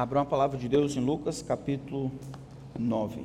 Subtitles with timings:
[0.00, 2.12] Abra uma palavra de Deus em Lucas capítulo
[2.78, 3.20] 9.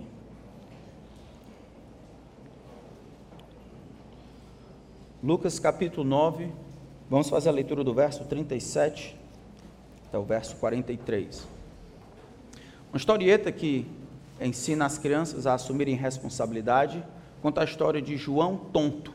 [5.23, 6.51] Lucas capítulo 9,
[7.07, 9.15] vamos fazer a leitura do verso 37
[10.07, 11.47] até o verso 43.
[12.91, 13.85] Uma historieta que
[14.41, 17.05] ensina as crianças a assumirem responsabilidade,
[17.39, 19.13] conta a história de João Tonto.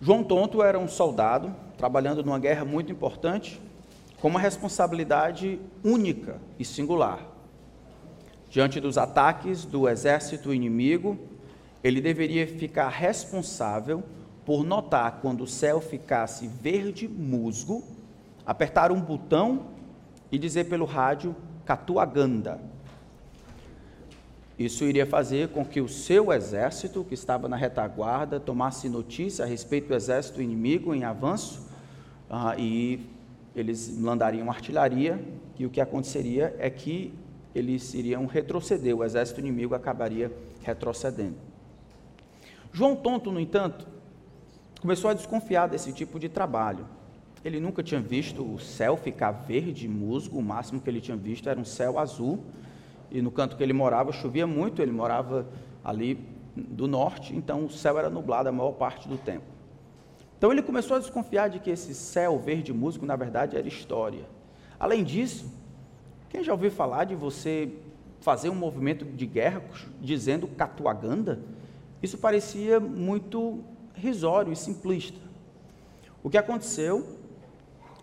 [0.00, 3.60] João Tonto era um soldado trabalhando numa guerra muito importante
[4.24, 7.20] com uma responsabilidade única e singular.
[8.48, 11.18] Diante dos ataques do exército inimigo,
[11.82, 14.02] ele deveria ficar responsável
[14.42, 17.84] por notar quando o céu ficasse verde musgo,
[18.46, 19.66] apertar um botão
[20.32, 22.58] e dizer pelo rádio Catuaganda.
[24.58, 29.46] Isso iria fazer com que o seu exército, que estava na retaguarda, tomasse notícia a
[29.46, 31.68] respeito do exército inimigo em avanço
[32.30, 33.12] uh, e
[33.54, 35.22] eles mandariam artilharia
[35.58, 37.14] e o que aconteceria é que
[37.54, 41.36] eles iriam retroceder, o exército inimigo acabaria retrocedendo.
[42.72, 43.86] João Tonto, no entanto,
[44.80, 46.86] começou a desconfiar desse tipo de trabalho.
[47.44, 51.48] Ele nunca tinha visto o céu ficar verde, musgo, o máximo que ele tinha visto
[51.48, 52.42] era um céu azul,
[53.10, 55.46] e no canto que ele morava chovia muito, ele morava
[55.84, 56.18] ali
[56.56, 59.53] do norte, então o céu era nublado a maior parte do tempo.
[60.36, 64.24] Então ele começou a desconfiar de que esse céu verde músico, na verdade, era história.
[64.78, 65.50] Além disso,
[66.28, 67.70] quem já ouviu falar de você
[68.20, 69.62] fazer um movimento de guerra
[70.00, 71.40] dizendo catuaganda?
[72.02, 73.60] Isso parecia muito
[73.94, 75.18] risório e simplista.
[76.22, 77.18] O que aconteceu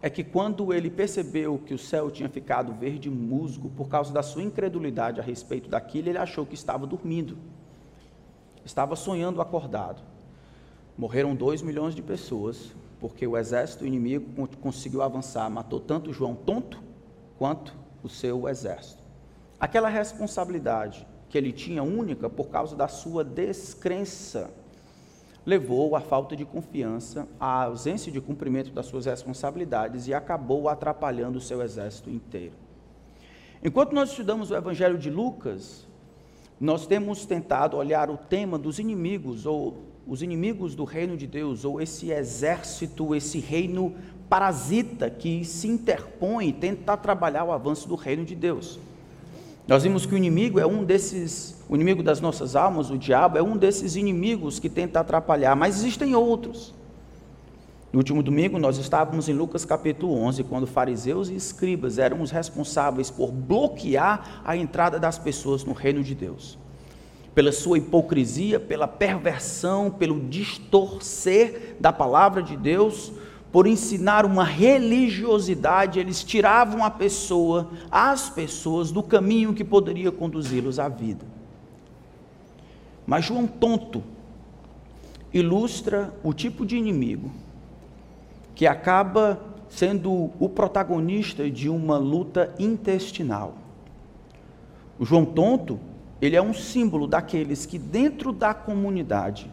[0.02, 4.24] é que quando ele percebeu que o céu tinha ficado verde musgo por causa da
[4.24, 7.38] sua incredulidade a respeito daquilo, ele achou que estava dormindo.
[8.66, 10.02] Estava sonhando acordado.
[11.02, 16.80] Morreram dois milhões de pessoas, porque o exército inimigo conseguiu avançar, matou tanto João tonto
[17.40, 19.02] quanto o seu exército.
[19.60, 24.52] Aquela responsabilidade que ele tinha única por causa da sua descrença
[25.44, 31.40] levou à falta de confiança, à ausência de cumprimento das suas responsabilidades e acabou atrapalhando
[31.40, 32.54] o seu exército inteiro.
[33.64, 35.88] Enquanto nós estudamos o Evangelho de Lucas,
[36.60, 41.64] nós temos tentado olhar o tema dos inimigos ou os inimigos do reino de Deus,
[41.64, 43.94] ou esse exército, esse reino
[44.30, 48.80] parasita que se interpõe e tenta trabalhar o avanço do reino de Deus.
[49.68, 53.38] Nós vimos que o inimigo é um desses, o inimigo das nossas almas, o diabo,
[53.38, 56.74] é um desses inimigos que tenta atrapalhar, mas existem outros.
[57.94, 62.32] No último domingo, nós estávamos em Lucas capítulo 11, quando fariseus e escribas eram os
[62.32, 66.58] responsáveis por bloquear a entrada das pessoas no reino de Deus
[67.34, 73.12] pela sua hipocrisia, pela perversão, pelo distorcer da palavra de Deus,
[73.52, 80.80] por ensinar uma religiosidade, eles tiravam a pessoa, as pessoas, do caminho que poderia conduzi-los
[80.80, 81.26] à vida.
[83.06, 84.04] Mas João Tonto
[85.34, 87.32] ilustra o tipo de inimigo
[88.56, 93.56] que acaba sendo o protagonista de uma luta intestinal.
[95.00, 95.80] O João Tonto
[96.22, 99.52] ele é um símbolo daqueles que dentro da comunidade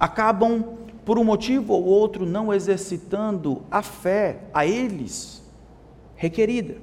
[0.00, 0.64] acabam
[1.04, 5.42] por um motivo ou outro não exercitando a fé a eles
[6.16, 6.76] requerida.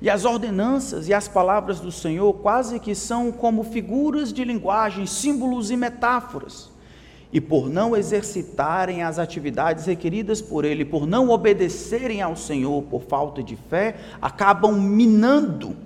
[0.00, 5.06] E as ordenanças e as palavras do Senhor quase que são como figuras de linguagem,
[5.06, 6.70] símbolos e metáforas.
[7.32, 13.02] E por não exercitarem as atividades requeridas por Ele, por não obedecerem ao Senhor por
[13.02, 15.76] falta de fé, acabam minando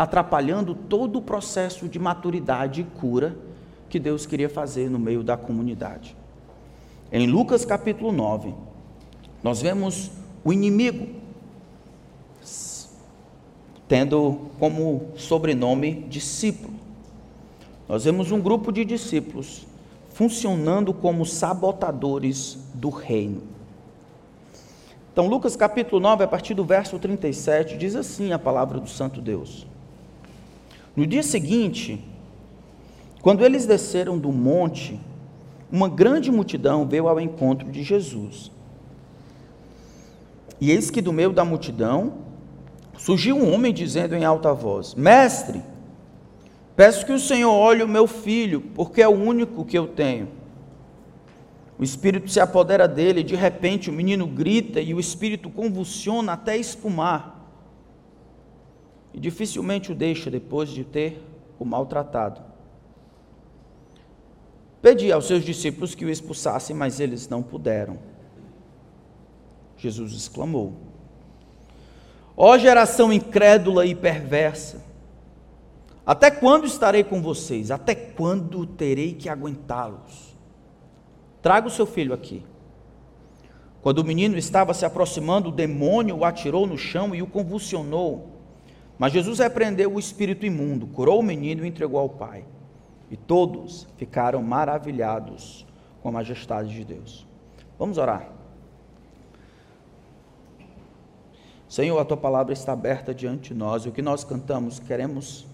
[0.00, 3.36] atrapalhando todo o processo de maturidade e cura
[3.86, 6.16] que Deus queria fazer no meio da comunidade.
[7.12, 8.54] Em Lucas capítulo 9,
[9.42, 10.10] nós vemos
[10.42, 11.06] o inimigo
[13.86, 16.72] tendo como sobrenome discípulo.
[17.86, 19.66] Nós vemos um grupo de discípulos
[20.14, 23.42] funcionando como sabotadores do reino.
[25.12, 29.20] Então, Lucas capítulo 9, a partir do verso 37, diz assim a palavra do Santo
[29.20, 29.66] Deus:
[30.96, 32.04] no dia seguinte,
[33.22, 34.98] quando eles desceram do monte,
[35.70, 38.50] uma grande multidão veio ao encontro de Jesus.
[40.60, 42.14] E eis que do meio da multidão
[42.98, 45.62] surgiu um homem dizendo em alta voz: Mestre,
[46.76, 50.28] peço que o Senhor olhe o meu filho, porque é o único que eu tenho.
[51.78, 56.32] O espírito se apodera dele, e de repente o menino grita e o espírito convulsiona
[56.32, 57.39] até espumar
[59.12, 61.22] e dificilmente o deixa depois de ter
[61.58, 62.40] o maltratado.
[64.80, 67.98] Pedi aos seus discípulos que o expulsassem, mas eles não puderam.
[69.76, 70.74] Jesus exclamou:
[72.36, 74.82] Ó geração incrédula e perversa,
[76.04, 77.70] até quando estarei com vocês?
[77.70, 80.34] Até quando terei que aguentá-los?
[81.42, 82.42] Traga o seu filho aqui.
[83.82, 88.29] Quando o menino estava se aproximando, o demônio o atirou no chão e o convulsionou.
[89.00, 92.44] Mas Jesus repreendeu o espírito imundo, curou o menino e entregou ao pai.
[93.10, 95.66] E todos ficaram maravilhados
[96.02, 97.26] com a majestade de Deus.
[97.78, 98.30] Vamos orar.
[101.66, 105.46] Senhor, a tua palavra está aberta diante de nós, e o que nós cantamos queremos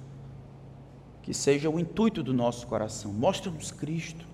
[1.22, 3.12] que seja o intuito do nosso coração.
[3.12, 4.26] Mostra-nos Cristo.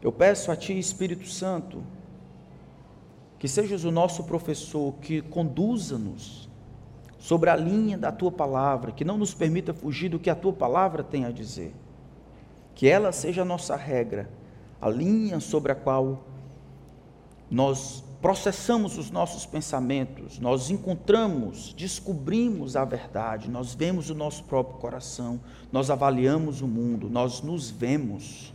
[0.00, 1.82] Eu peço a Ti, Espírito Santo,
[3.42, 6.48] que sejas o nosso professor, que conduza-nos
[7.18, 10.52] sobre a linha da Tua palavra, que não nos permita fugir do que a Tua
[10.52, 11.74] palavra tem a dizer.
[12.72, 14.30] Que ela seja a nossa regra,
[14.80, 16.22] a linha sobre a qual
[17.50, 24.78] nós processamos os nossos pensamentos, nós encontramos, descobrimos a verdade, nós vemos o nosso próprio
[24.78, 25.40] coração,
[25.72, 28.54] nós avaliamos o mundo, nós nos vemos.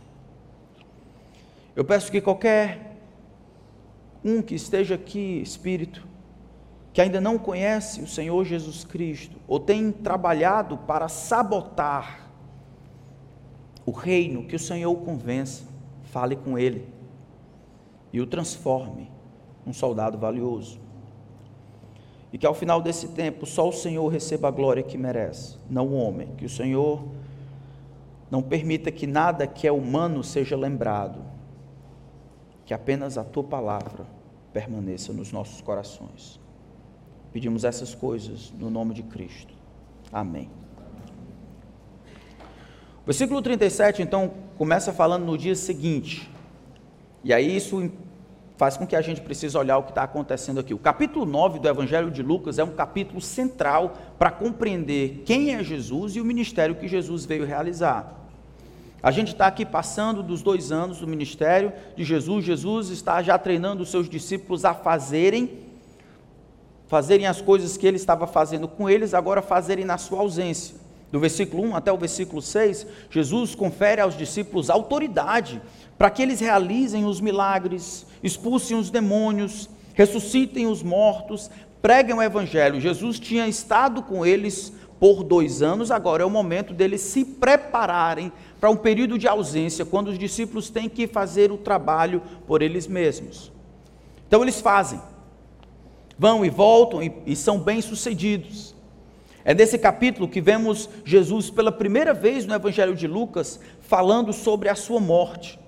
[1.76, 2.88] Eu peço que qualquer
[4.24, 6.06] um que esteja aqui, espírito,
[6.92, 12.28] que ainda não conhece o Senhor Jesus Cristo, ou tem trabalhado para sabotar
[13.86, 15.64] o reino, que o Senhor o convença,
[16.04, 16.86] fale com ele
[18.12, 19.10] e o transforme
[19.66, 20.80] um soldado valioso.
[22.32, 25.86] E que ao final desse tempo só o Senhor receba a glória que merece, não
[25.88, 26.28] o homem.
[26.36, 27.02] Que o Senhor
[28.30, 31.20] não permita que nada que é humano seja lembrado,
[32.68, 34.06] que apenas a tua palavra
[34.52, 36.38] permaneça nos nossos corações.
[37.32, 39.54] Pedimos essas coisas no nome de Cristo.
[40.12, 40.50] Amém.
[43.02, 46.30] O versículo 37, então, começa falando no dia seguinte.
[47.24, 47.90] E aí isso
[48.58, 50.74] faz com que a gente precise olhar o que está acontecendo aqui.
[50.74, 55.64] O capítulo 9 do Evangelho de Lucas é um capítulo central para compreender quem é
[55.64, 58.17] Jesus e o ministério que Jesus veio realizar.
[59.02, 62.44] A gente está aqui passando dos dois anos do ministério de Jesus.
[62.44, 65.60] Jesus está já treinando os seus discípulos a fazerem,
[66.88, 70.76] fazerem as coisas que ele estava fazendo com eles, agora fazerem na sua ausência.
[71.12, 75.62] Do versículo 1 até o versículo 6, Jesus confere aos discípulos autoridade
[75.96, 81.50] para que eles realizem os milagres, expulsem os demônios, ressuscitem os mortos,
[81.80, 82.80] preguem o evangelho.
[82.80, 88.32] Jesus tinha estado com eles por dois anos, agora é o momento deles se prepararem
[88.60, 92.86] para um período de ausência, quando os discípulos têm que fazer o trabalho por eles
[92.86, 93.52] mesmos.
[94.26, 95.00] Então eles fazem,
[96.18, 98.74] vão e voltam e, e são bem-sucedidos.
[99.44, 104.68] É nesse capítulo que vemos Jesus pela primeira vez no Evangelho de Lucas falando sobre
[104.68, 105.58] a sua morte.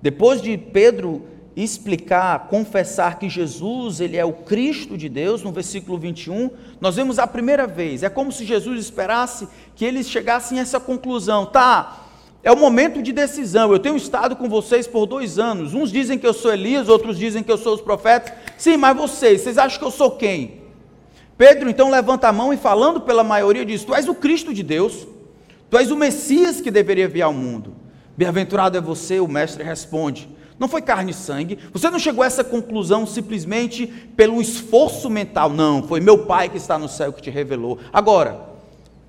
[0.00, 1.22] Depois de Pedro
[1.62, 6.50] explicar, confessar que Jesus, ele é o Cristo de Deus, no versículo 21,
[6.80, 10.78] nós vemos a primeira vez, é como se Jesus esperasse que eles chegassem a essa
[10.78, 12.06] conclusão, tá,
[12.42, 16.18] é o momento de decisão, eu tenho estado com vocês por dois anos, uns dizem
[16.18, 19.58] que eu sou Elias, outros dizem que eu sou os profetas, sim, mas vocês, vocês
[19.58, 20.62] acham que eu sou quem?
[21.36, 24.62] Pedro então levanta a mão e falando pela maioria diz, tu és o Cristo de
[24.62, 25.06] Deus,
[25.70, 27.74] tu és o Messias que deveria vir ao mundo,
[28.18, 30.28] Bem-aventurado é você, o mestre responde.
[30.58, 31.58] Não foi carne e sangue.
[31.72, 35.50] Você não chegou a essa conclusão simplesmente pelo esforço mental.
[35.50, 37.78] Não, foi meu Pai que está no céu que te revelou.
[37.92, 38.48] Agora,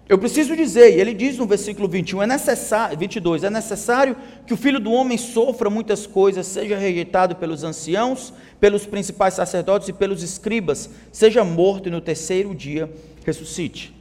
[0.08, 4.16] eu preciso dizer, e ele diz no versículo 21, é necessário, 22, é necessário
[4.46, 9.88] que o filho do homem sofra muitas coisas, seja rejeitado pelos anciãos, pelos principais sacerdotes
[9.88, 12.92] e pelos escribas, seja morto e no terceiro dia
[13.24, 13.96] ressuscite.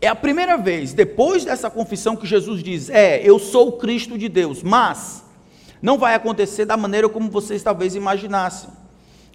[0.00, 4.18] É a primeira vez, depois dessa confissão, que Jesus diz: É, eu sou o Cristo
[4.18, 5.23] de Deus, mas
[5.84, 8.70] não vai acontecer da maneira como vocês talvez imaginassem.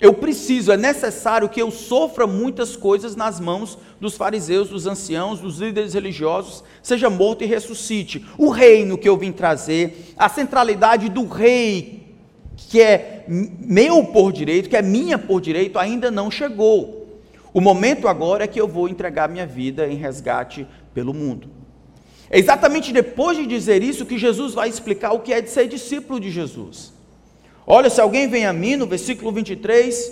[0.02, 5.40] Eu preciso, é necessário que eu sofra muitas coisas nas mãos dos fariseus, dos anciãos,
[5.40, 8.26] dos líderes religiosos, seja morto e ressuscite.
[8.36, 12.16] O reino que eu vim trazer, a centralidade do rei,
[12.58, 17.22] que é meu por direito, que é minha por direito, ainda não chegou.
[17.54, 20.66] O momento agora é que eu vou entregar minha vida em resgate
[20.96, 21.59] pelo mundo.
[22.30, 25.68] É exatamente depois de dizer isso que Jesus vai explicar o que é de ser
[25.68, 26.94] discípulo de Jesus.
[27.66, 30.12] Olha, se alguém vem a mim, no versículo 23,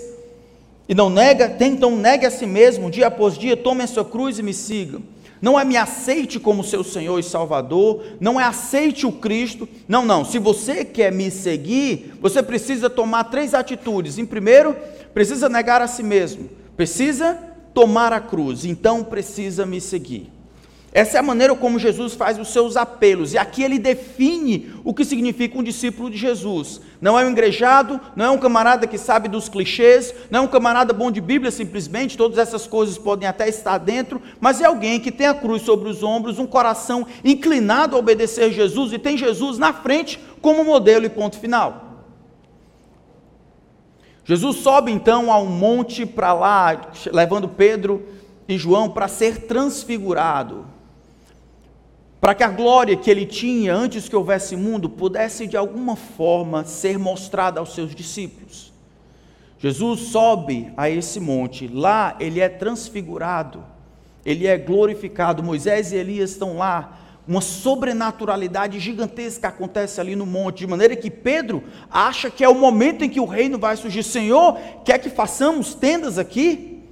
[0.88, 4.38] e não nega, então negue a si mesmo, dia após dia, tome a sua cruz
[4.38, 5.00] e me siga.
[5.40, 9.68] Não é me aceite como seu Senhor e Salvador, não é aceite o Cristo.
[9.86, 10.24] Não, não.
[10.24, 14.18] Se você quer me seguir, você precisa tomar três atitudes.
[14.18, 14.76] Em primeiro,
[15.14, 16.48] precisa negar a si mesmo.
[16.76, 17.38] Precisa
[17.72, 20.37] tomar a cruz, então precisa me seguir.
[20.90, 23.34] Essa é a maneira como Jesus faz os seus apelos.
[23.34, 26.80] E aqui ele define o que significa um discípulo de Jesus.
[26.98, 30.48] Não é um engrejado, não é um camarada que sabe dos clichês, não é um
[30.48, 34.98] camarada bom de Bíblia simplesmente, todas essas coisas podem até estar dentro, mas é alguém
[34.98, 39.16] que tem a cruz sobre os ombros, um coração inclinado a obedecer Jesus e tem
[39.16, 41.84] Jesus na frente como modelo e ponto final.
[44.24, 48.06] Jesus sobe então a um monte para lá, levando Pedro
[48.48, 50.77] e João para ser transfigurado
[52.20, 56.64] para que a glória que ele tinha antes que houvesse mundo pudesse de alguma forma
[56.64, 58.72] ser mostrada aos seus discípulos.
[59.58, 63.64] Jesus sobe a esse monte, lá ele é transfigurado,
[64.24, 65.42] ele é glorificado.
[65.42, 71.10] Moisés e Elias estão lá, uma sobrenaturalidade gigantesca acontece ali no monte, de maneira que
[71.10, 74.02] Pedro acha que é o momento em que o reino vai surgir.
[74.02, 76.82] Senhor, quer que façamos tendas aqui?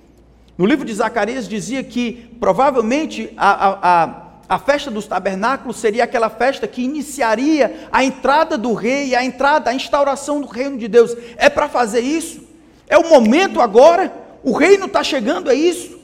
[0.59, 6.05] No livro de Zacarias dizia que provavelmente a, a, a a festa dos tabernáculos seria
[6.05, 10.87] aquela festa que iniciaria a entrada do rei, a entrada, a instauração do reino de
[10.87, 11.17] Deus.
[11.37, 12.43] É para fazer isso?
[12.87, 14.13] É o momento agora?
[14.45, 15.99] O reino está chegando, é isso?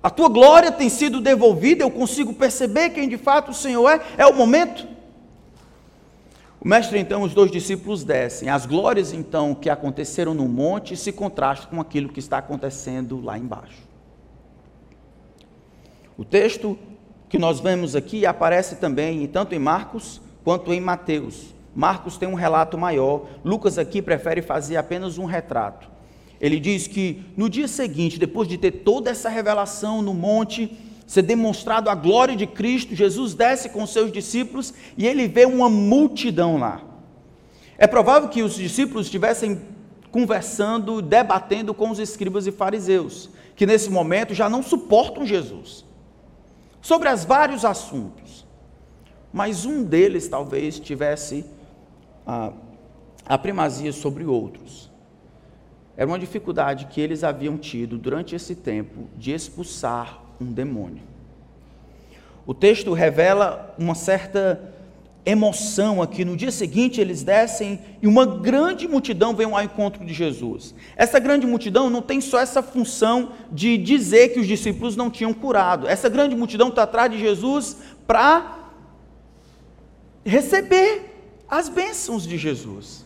[0.00, 4.00] A tua glória tem sido devolvida, eu consigo perceber quem de fato o Senhor é,
[4.18, 4.86] é o momento?
[6.60, 8.48] O mestre, então, os dois discípulos descem.
[8.48, 13.36] As glórias, então, que aconteceram no monte se contrastam com aquilo que está acontecendo lá
[13.36, 13.82] embaixo.
[16.16, 16.78] O texto
[17.34, 21.52] que nós vemos aqui aparece também tanto em Marcos quanto em Mateus.
[21.74, 25.90] Marcos tem um relato maior, Lucas aqui prefere fazer apenas um retrato.
[26.40, 31.22] Ele diz que no dia seguinte, depois de ter toda essa revelação no monte, ser
[31.22, 36.56] demonstrado a glória de Cristo, Jesus desce com seus discípulos e ele vê uma multidão
[36.56, 36.82] lá.
[37.76, 39.60] É provável que os discípulos estivessem
[40.12, 45.84] conversando, debatendo com os escribas e fariseus, que nesse momento já não suportam Jesus
[46.84, 48.46] sobre as vários assuntos,
[49.32, 51.46] mas um deles talvez tivesse
[52.26, 52.52] a,
[53.24, 54.92] a primazia sobre outros.
[55.96, 61.02] Era uma dificuldade que eles haviam tido durante esse tempo de expulsar um demônio.
[62.46, 64.73] O texto revela uma certa
[65.26, 66.24] emoção aqui.
[66.24, 70.74] No dia seguinte, eles descem e uma grande multidão vem ao encontro de Jesus.
[70.96, 75.32] Essa grande multidão não tem só essa função de dizer que os discípulos não tinham
[75.32, 75.88] curado.
[75.88, 77.76] Essa grande multidão está atrás de Jesus
[78.06, 78.70] para
[80.24, 81.14] receber
[81.48, 83.03] as bênçãos de Jesus.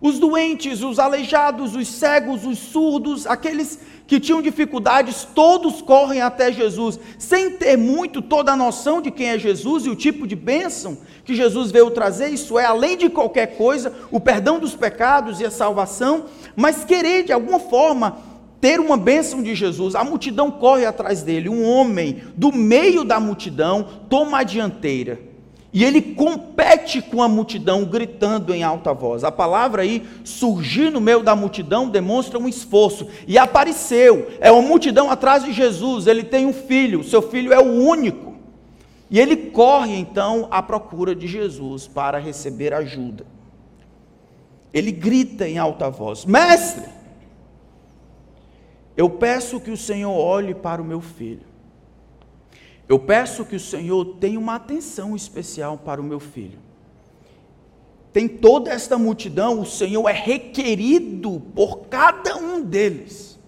[0.00, 6.52] Os doentes, os aleijados, os cegos, os surdos, aqueles que tinham dificuldades, todos correm até
[6.52, 10.36] Jesus, sem ter muito toda a noção de quem é Jesus e o tipo de
[10.36, 15.40] bênção que Jesus veio trazer, isso é, além de qualquer coisa, o perdão dos pecados
[15.40, 18.18] e a salvação, mas querer de alguma forma
[18.60, 19.94] ter uma bênção de Jesus.
[19.94, 25.33] A multidão corre atrás dele, um homem do meio da multidão toma a dianteira
[25.74, 29.24] e ele compete com a multidão, gritando em alta voz.
[29.24, 33.08] A palavra aí, surgir no meio da multidão, demonstra um esforço.
[33.26, 36.06] E apareceu, é uma multidão atrás de Jesus.
[36.06, 38.34] Ele tem um filho, seu filho é o único.
[39.10, 43.26] E ele corre então à procura de Jesus para receber ajuda.
[44.72, 46.84] Ele grita em alta voz: Mestre,
[48.96, 51.53] eu peço que o Senhor olhe para o meu filho
[52.88, 56.58] eu peço que o Senhor tenha uma atenção especial para o meu filho.
[58.12, 63.38] Tem toda esta multidão, o Senhor é requerido por cada um deles.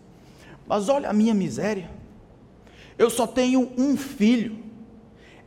[0.66, 1.90] Mas olha a minha miséria.
[2.98, 4.58] Eu só tenho um filho.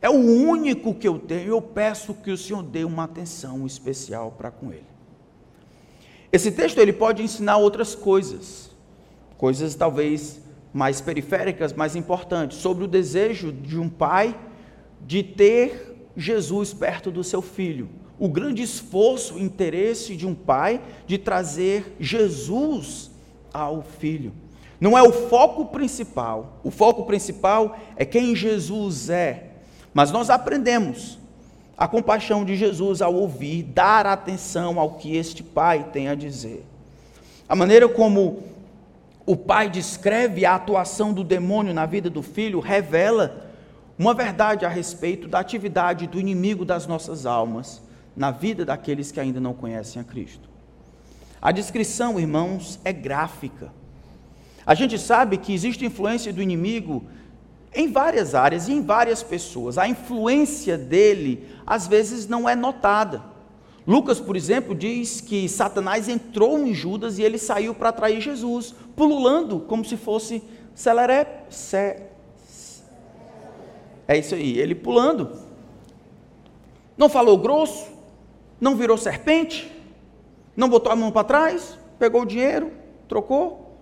[0.00, 1.50] É o único que eu tenho.
[1.50, 4.86] Eu peço que o Senhor dê uma atenção especial para com ele.
[6.32, 8.70] Esse texto ele pode ensinar outras coisas.
[9.36, 10.40] Coisas talvez
[10.72, 14.36] mais periféricas, mais importantes, sobre o desejo de um pai
[15.06, 17.88] de ter Jesus perto do seu filho.
[18.18, 23.10] O grande esforço, o interesse de um pai de trazer Jesus
[23.52, 24.32] ao filho.
[24.80, 26.60] Não é o foco principal.
[26.62, 29.50] O foco principal é quem Jesus é.
[29.92, 31.18] Mas nós aprendemos
[31.76, 36.64] a compaixão de Jesus ao ouvir, dar atenção ao que este pai tem a dizer.
[37.48, 38.42] A maneira como
[39.30, 43.48] o pai descreve a atuação do demônio na vida do filho, revela
[43.96, 47.80] uma verdade a respeito da atividade do inimigo das nossas almas
[48.16, 50.50] na vida daqueles que ainda não conhecem a Cristo.
[51.40, 53.72] A descrição, irmãos, é gráfica.
[54.66, 57.04] A gente sabe que existe influência do inimigo
[57.72, 59.78] em várias áreas e em várias pessoas.
[59.78, 63.22] A influência dele, às vezes, não é notada.
[63.86, 68.74] Lucas, por exemplo, diz que Satanás entrou em Judas e ele saiu para atrair Jesus,
[68.94, 70.42] pululando como se fosse
[70.74, 72.02] celeré, ce,
[74.06, 75.30] É isso aí, ele pulando.
[76.96, 77.88] Não falou grosso,
[78.60, 79.70] não virou serpente,
[80.56, 82.72] não botou a mão para trás, pegou o dinheiro,
[83.08, 83.78] trocou.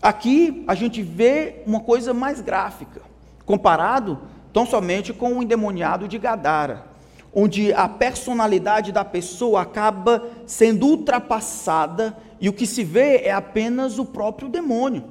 [0.00, 3.02] Aqui a gente vê uma coisa mais gráfica,
[3.44, 4.18] comparado
[4.52, 6.91] tão somente com o endemoniado de Gadara,
[7.34, 13.98] onde a personalidade da pessoa acaba sendo ultrapassada e o que se vê é apenas
[13.98, 15.04] o próprio demônio.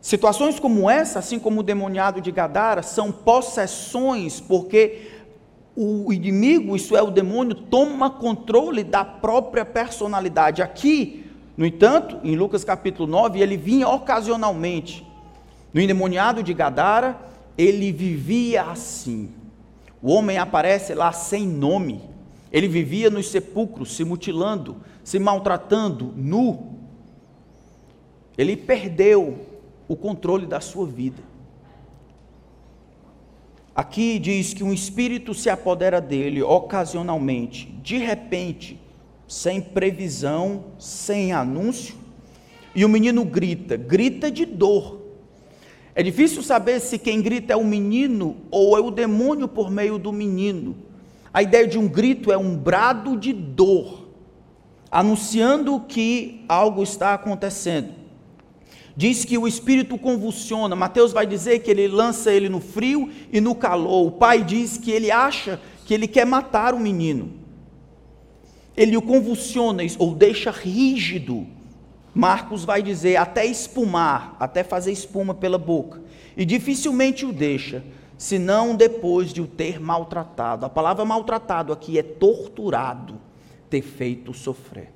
[0.00, 5.10] Situações como essa, assim como o demoniado de Gadara, são possessões, porque
[5.74, 10.62] o inimigo, isso é o demônio, toma controle da própria personalidade.
[10.62, 15.04] Aqui, no entanto, em Lucas capítulo 9, ele vinha ocasionalmente.
[15.74, 17.18] No endemoniado de Gadara,
[17.58, 19.30] ele vivia assim.
[20.02, 22.00] O homem aparece lá sem nome.
[22.52, 26.74] Ele vivia nos sepulcros, se mutilando, se maltratando, nu.
[28.36, 29.38] Ele perdeu
[29.88, 31.22] o controle da sua vida.
[33.74, 38.80] Aqui diz que um espírito se apodera dele ocasionalmente, de repente,
[39.28, 41.94] sem previsão, sem anúncio,
[42.74, 45.05] e o menino grita, grita de dor.
[45.96, 49.98] É difícil saber se quem grita é o menino ou é o demônio por meio
[49.98, 50.76] do menino.
[51.34, 54.06] A ideia de um grito é um brado de dor,
[54.90, 58.06] anunciando que algo está acontecendo
[58.96, 60.74] diz que o espírito convulsiona.
[60.74, 64.06] Mateus vai dizer que ele lança ele no frio e no calor.
[64.06, 67.30] O pai diz que ele acha que ele quer matar o menino.
[68.74, 71.46] Ele o convulsiona ou deixa rígido.
[72.16, 76.00] Marcos vai dizer até espumar, até fazer espuma pela boca.
[76.34, 77.84] E dificilmente o deixa,
[78.16, 80.64] senão depois de o ter maltratado.
[80.64, 83.20] A palavra maltratado aqui é torturado,
[83.68, 84.90] ter feito sofrer.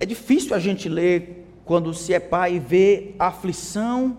[0.00, 4.18] É difícil a gente ler quando se é pai e vê a aflição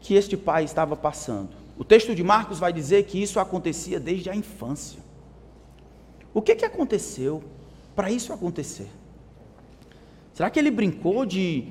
[0.00, 1.50] que este pai estava passando.
[1.78, 4.98] O texto de Marcos vai dizer que isso acontecia desde a infância.
[6.34, 7.44] O que, que aconteceu
[7.94, 8.88] para isso acontecer?
[10.34, 11.64] Será que ele brincou de,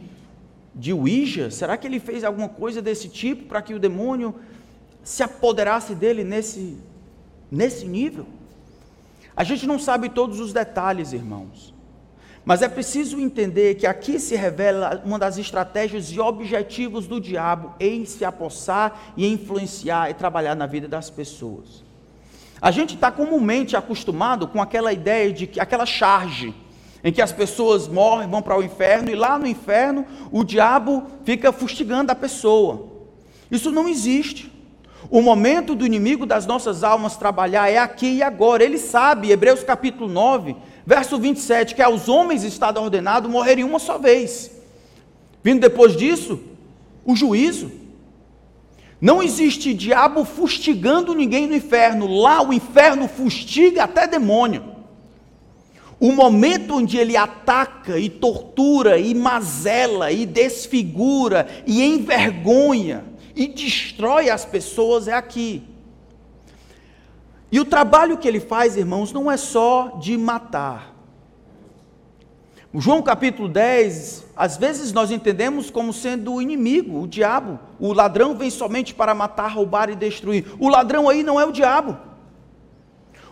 [0.74, 1.51] de Ouija?
[1.51, 4.34] Será que ele fez alguma coisa desse tipo para que o demônio
[5.04, 6.78] se apoderasse dele nesse,
[7.52, 8.26] nesse nível?
[9.36, 11.73] A gente não sabe todos os detalhes, irmãos.
[12.45, 17.73] Mas é preciso entender que aqui se revela uma das estratégias e objetivos do diabo
[17.80, 21.84] em se apossar e influenciar e trabalhar na vida das pessoas.
[22.62, 26.54] A gente está comumente acostumado com aquela ideia de que aquela charge
[27.04, 31.04] em que as pessoas morrem, vão para o inferno e lá no inferno o diabo
[31.24, 32.88] fica fustigando a pessoa.
[33.52, 34.52] Isso não existe.
[35.10, 38.63] O momento do inimigo das nossas almas trabalhar é aqui e agora.
[38.63, 43.98] Ele sabe, Hebreus capítulo 9, Verso 27, que aos homens está ordenado morrerem uma só
[43.98, 44.52] vez.
[45.42, 46.42] Vindo depois disso,
[47.06, 47.72] o juízo.
[49.00, 52.08] Não existe diabo fustigando ninguém no inferno.
[52.08, 54.73] Lá o inferno fustiga até demônio.
[56.04, 64.30] O momento onde ele ataca e tortura e mazela e desfigura e envergonha e destrói
[64.30, 65.63] as pessoas é aqui.
[67.50, 70.94] E o trabalho que ele faz, irmãos, não é só de matar.
[72.74, 77.58] João capítulo 10, às vezes nós entendemos como sendo o inimigo, o diabo.
[77.80, 80.54] O ladrão vem somente para matar, roubar e destruir.
[80.60, 81.98] O ladrão aí não é o diabo.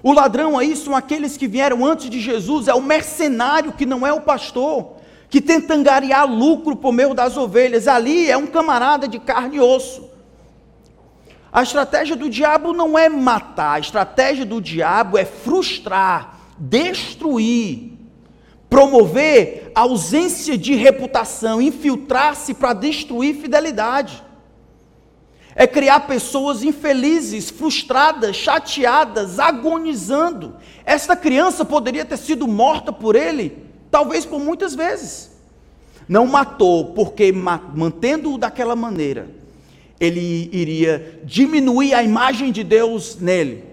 [0.03, 4.05] O ladrão aí são aqueles que vieram antes de Jesus, é o mercenário que não
[4.05, 4.95] é o pastor,
[5.29, 7.87] que tenta angariar lucro por meio das ovelhas.
[7.87, 10.09] Ali é um camarada de carne e osso.
[11.51, 17.91] A estratégia do diabo não é matar, a estratégia do diabo é frustrar, destruir,
[18.69, 24.23] promover ausência de reputação, infiltrar-se para destruir fidelidade.
[25.55, 30.55] É criar pessoas infelizes, frustradas, chateadas, agonizando.
[30.85, 33.57] Esta criança poderia ter sido morta por ele,
[33.89, 35.31] talvez por muitas vezes.
[36.07, 39.29] Não matou, porque mantendo-o daquela maneira,
[39.99, 43.63] ele iria diminuir a imagem de Deus nele,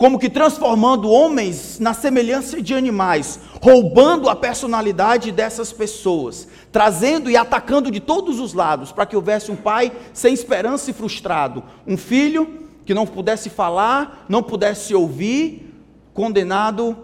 [0.00, 7.36] como que transformando homens na semelhança de animais, roubando a personalidade dessas pessoas, trazendo e
[7.36, 11.98] atacando de todos os lados, para que houvesse um pai sem esperança e frustrado, um
[11.98, 15.70] filho que não pudesse falar, não pudesse ouvir,
[16.14, 16.96] condenado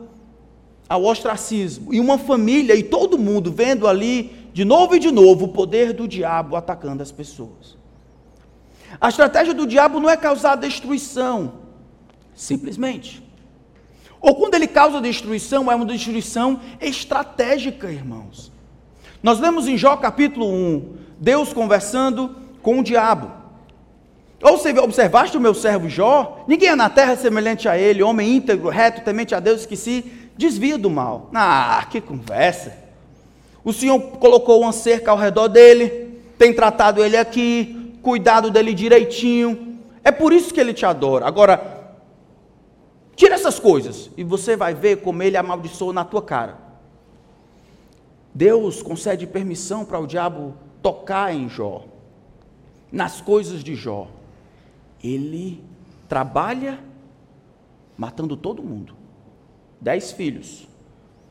[0.88, 5.44] ao ostracismo, e uma família e todo mundo vendo ali de novo e de novo
[5.44, 7.76] o poder do diabo atacando as pessoas.
[8.98, 11.65] A estratégia do diabo não é causar destruição,
[12.36, 13.24] simplesmente.
[14.20, 18.52] Ou quando ele causa destruição, é uma destruição estratégica, irmãos.
[19.22, 23.30] Nós lemos em Jó capítulo 1, Deus conversando com o diabo.
[24.42, 26.44] Ou você observaste o meu servo Jó?
[26.46, 30.04] Ninguém é na terra semelhante a ele, homem íntegro, reto, temente a Deus, que se
[30.36, 31.30] desvia do mal.
[31.34, 32.76] Ah, que conversa.
[33.64, 39.78] O Senhor colocou uma cerca ao redor dele, tem tratado ele aqui, cuidado dele direitinho.
[40.04, 41.26] É por isso que ele te adora.
[41.26, 41.75] Agora,
[43.16, 46.58] tira essas coisas e você vai ver como ele amaldiçoa na tua cara.
[48.34, 51.86] Deus concede permissão para o diabo tocar em Jó,
[52.92, 54.08] nas coisas de Jó.
[55.02, 55.64] Ele
[56.06, 56.78] trabalha
[57.96, 58.94] matando todo mundo.
[59.80, 60.68] Dez filhos.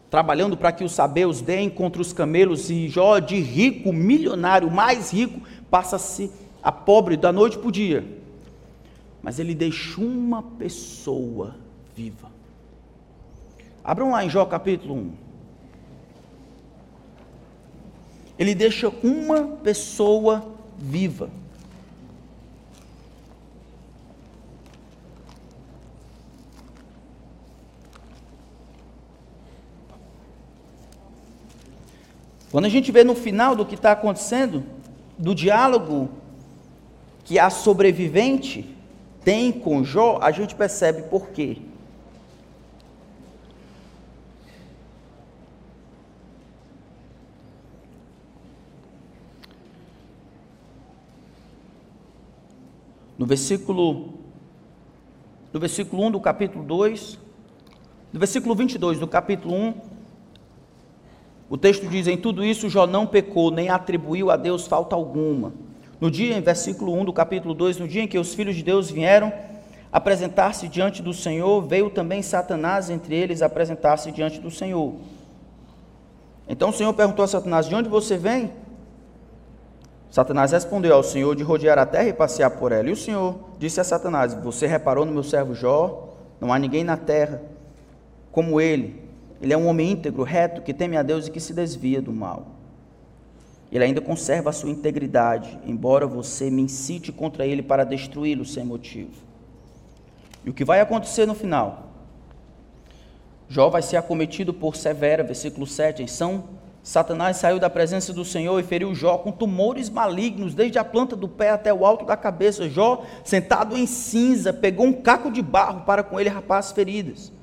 [0.09, 5.11] Trabalhando para que os sabeus deem contra os camelos e Jó, de rico, milionário, mais
[5.11, 6.31] rico, passa-se
[6.63, 8.03] a pobre da noite para o dia.
[9.21, 11.55] Mas ele deixou uma pessoa
[11.95, 12.29] viva.
[13.83, 15.11] Abram lá em Jó capítulo 1.
[18.37, 20.45] Ele deixa uma pessoa
[20.77, 21.29] viva.
[32.51, 34.63] Quando a gente vê no final do que está acontecendo,
[35.17, 36.09] do diálogo
[37.23, 38.75] que a sobrevivente
[39.23, 41.57] tem com Jó, a gente percebe por quê.
[53.17, 54.13] No versículo,
[55.53, 57.17] no versículo 1 do capítulo 2,
[58.11, 59.73] no versículo 22 do capítulo 1,
[61.49, 65.53] o texto diz: Em tudo isso Jó não pecou, nem atribuiu a Deus falta alguma.
[65.99, 68.63] No dia, em versículo 1 do capítulo 2, no dia em que os filhos de
[68.63, 69.31] Deus vieram
[69.91, 74.93] apresentar-se diante do Senhor, veio também Satanás entre eles apresentar-se diante do Senhor.
[76.49, 78.51] Então o Senhor perguntou a Satanás: De onde você vem?
[80.15, 82.87] Satanás respondeu ao Senhor de rodear a terra e passear por ela.
[82.87, 86.15] E o Senhor disse a Satanás: Você reparou no meu servo Jó?
[86.39, 87.41] Não há ninguém na terra
[88.31, 89.03] como ele.
[89.41, 92.13] Ele é um homem íntegro, reto, que teme a Deus e que se desvia do
[92.13, 92.47] mal.
[93.69, 98.63] Ele ainda conserva a sua integridade, embora você me incite contra ele para destruí-lo sem
[98.63, 99.11] motivo.
[100.45, 101.89] E o que vai acontecer no final?
[103.49, 106.54] Jó vai ser acometido por Severa, versículo 7, em São
[106.85, 111.15] Satanás saiu da presença do Senhor e feriu Jó com tumores malignos, desde a planta
[111.15, 112.69] do pé até o alto da cabeça.
[112.69, 117.33] Jó, sentado em cinza, pegou um caco de barro para com ele rapar as feridas.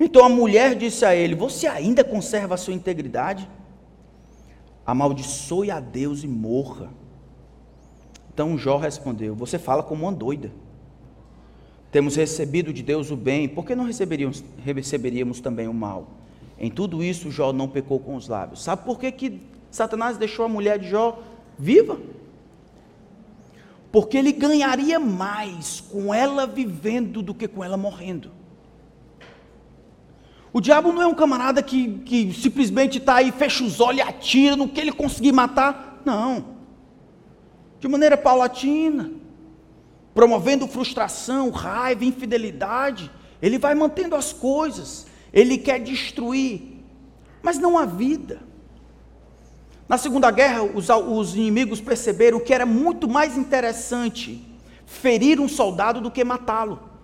[0.00, 3.46] Então a mulher disse a ele: Você ainda conserva a sua integridade?
[4.86, 6.88] Amaldiçoe a Deus e morra.
[8.32, 10.50] Então Jó respondeu: Você fala como uma doida.
[11.92, 16.23] Temos recebido de Deus o bem, por que não receberíamos, receberíamos também o mal?
[16.58, 18.62] Em tudo isso, Jó não pecou com os lábios.
[18.62, 19.40] Sabe por que, que
[19.70, 21.20] Satanás deixou a mulher de Jó
[21.58, 21.98] viva?
[23.90, 28.30] Porque ele ganharia mais com ela vivendo do que com ela morrendo.
[30.52, 34.02] O diabo não é um camarada que, que simplesmente está aí, fecha os olhos e
[34.02, 36.00] atira no que ele conseguir matar.
[36.04, 36.54] Não.
[37.80, 39.10] De maneira paulatina,
[40.14, 43.10] promovendo frustração, raiva, infidelidade.
[43.42, 46.62] Ele vai mantendo as coisas ele quer destruir,
[47.42, 48.40] mas não há vida.
[49.88, 54.42] Na Segunda Guerra, os, os inimigos perceberam que era muito mais interessante
[54.86, 56.94] ferir um soldado do que matá-lo.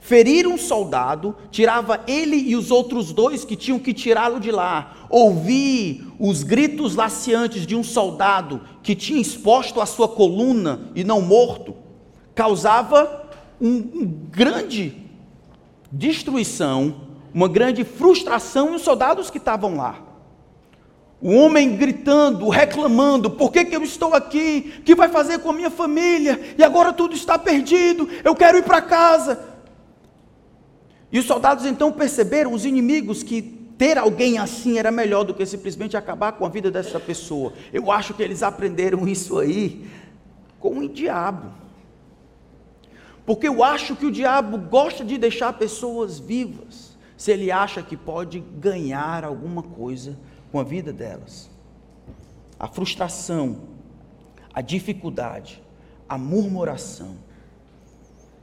[0.00, 5.06] Ferir um soldado tirava ele e os outros dois que tinham que tirá-lo de lá.
[5.08, 11.20] Ouvir os gritos laciantes de um soldado que tinha exposto a sua coluna e não
[11.22, 11.74] morto
[12.34, 13.30] causava
[13.60, 14.94] um, um grande
[15.90, 17.05] destruição
[17.36, 20.02] uma grande frustração nos soldados que estavam lá.
[21.20, 24.76] O homem gritando, reclamando: por que, que eu estou aqui?
[24.78, 26.54] O que vai fazer com a minha família?
[26.56, 29.38] E agora tudo está perdido, eu quero ir para casa.
[31.12, 33.42] E os soldados então perceberam, os inimigos, que
[33.76, 37.52] ter alguém assim era melhor do que simplesmente acabar com a vida dessa pessoa.
[37.70, 39.86] Eu acho que eles aprenderam isso aí
[40.58, 41.52] com o diabo.
[43.26, 46.85] Porque eu acho que o diabo gosta de deixar pessoas vivas
[47.16, 50.18] se ele acha que pode ganhar alguma coisa
[50.52, 51.50] com a vida delas.
[52.58, 53.60] A frustração,
[54.52, 55.62] a dificuldade,
[56.08, 57.16] a murmuração,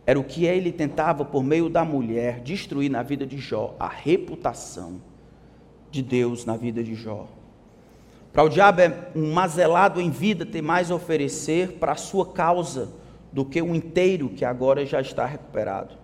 [0.05, 3.87] era o que ele tentava, por meio da mulher, destruir na vida de Jó, a
[3.87, 5.01] reputação
[5.89, 7.27] de Deus na vida de Jó.
[8.33, 12.25] Para o diabo é um mazelado em vida ter mais a oferecer para a sua
[12.25, 12.91] causa
[13.31, 16.02] do que um inteiro que agora já está recuperado.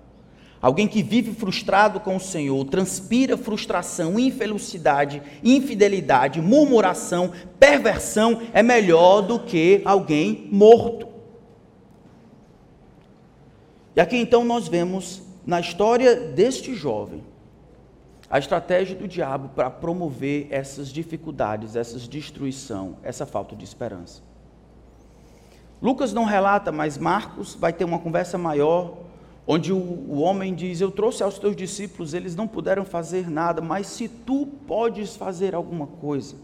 [0.61, 9.21] Alguém que vive frustrado com o Senhor, transpira frustração, infelicidade, infidelidade, murmuração, perversão, é melhor
[9.21, 11.07] do que alguém morto.
[13.95, 17.23] E aqui então nós vemos na história deste jovem
[18.29, 24.21] a estratégia do diabo para promover essas dificuldades, essas destruição, essa falta de esperança.
[25.81, 29.08] Lucas não relata, mas Marcos vai ter uma conversa maior,
[29.51, 33.87] onde o, homem diz: Eu trouxe aos teus discípulos, eles não puderam fazer nada, mas
[33.87, 36.35] se tu podes fazer alguma coisa.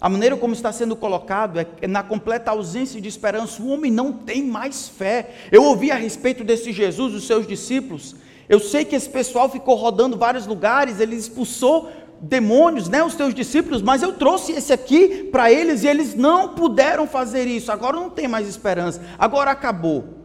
[0.00, 3.62] A maneira como está sendo colocado é, é na completa ausência de esperança.
[3.62, 5.30] O homem não tem mais fé.
[5.50, 8.14] Eu ouvi a respeito desse Jesus, os seus discípulos,
[8.48, 13.34] eu sei que esse pessoal ficou rodando vários lugares, ele expulsou demônios, né, os teus
[13.34, 17.72] discípulos, mas eu trouxe esse aqui para eles e eles não puderam fazer isso.
[17.72, 19.00] Agora não tem mais esperança.
[19.18, 20.15] Agora acabou.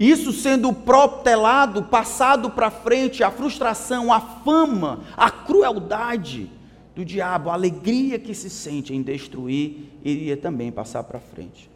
[0.00, 6.50] Isso sendo protelado, passado para frente, a frustração, a fama, a crueldade
[6.94, 11.70] do diabo, a alegria que se sente em destruir, iria também passar para frente.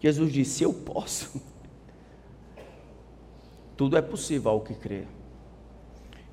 [0.00, 1.40] Jesus disse: Eu posso.
[3.76, 5.04] Tudo é possível ao que crê.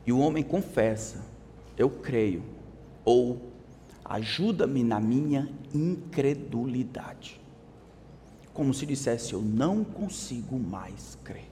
[0.08, 1.24] E o homem confessa:
[1.78, 2.42] Eu creio,
[3.06, 3.40] ou
[4.04, 7.43] ajuda-me na minha incredulidade.
[8.54, 11.50] Como se dissesse: Eu não consigo mais crer.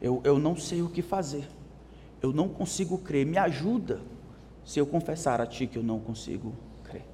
[0.00, 1.48] Eu, eu não sei o que fazer.
[2.22, 3.26] Eu não consigo crer.
[3.26, 4.00] Me ajuda
[4.64, 6.52] se eu confessar a Ti que eu não consigo
[6.84, 7.04] crer.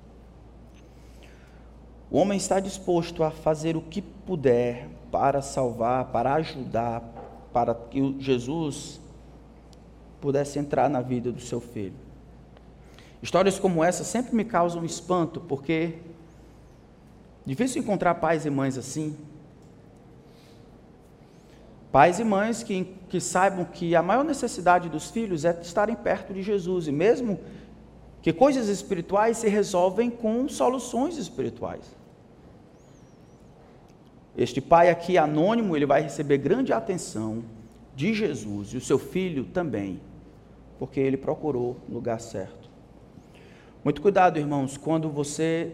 [2.10, 7.00] O homem está disposto a fazer o que puder para salvar, para ajudar,
[7.52, 9.00] para que Jesus
[10.20, 11.94] pudesse entrar na vida do seu filho.
[13.22, 15.94] Histórias como essa sempre me causam espanto, porque
[17.44, 19.16] difícil encontrar pais e mães assim.
[21.92, 26.34] Pais e mães que, que saibam que a maior necessidade dos filhos é estarem perto
[26.34, 27.38] de Jesus, e mesmo
[28.20, 31.84] que coisas espirituais se resolvem com soluções espirituais.
[34.36, 37.44] Este pai aqui anônimo, ele vai receber grande atenção
[37.94, 40.00] de Jesus e o seu filho também,
[40.78, 42.68] porque ele procurou o lugar certo.
[43.84, 45.72] Muito cuidado, irmãos, quando você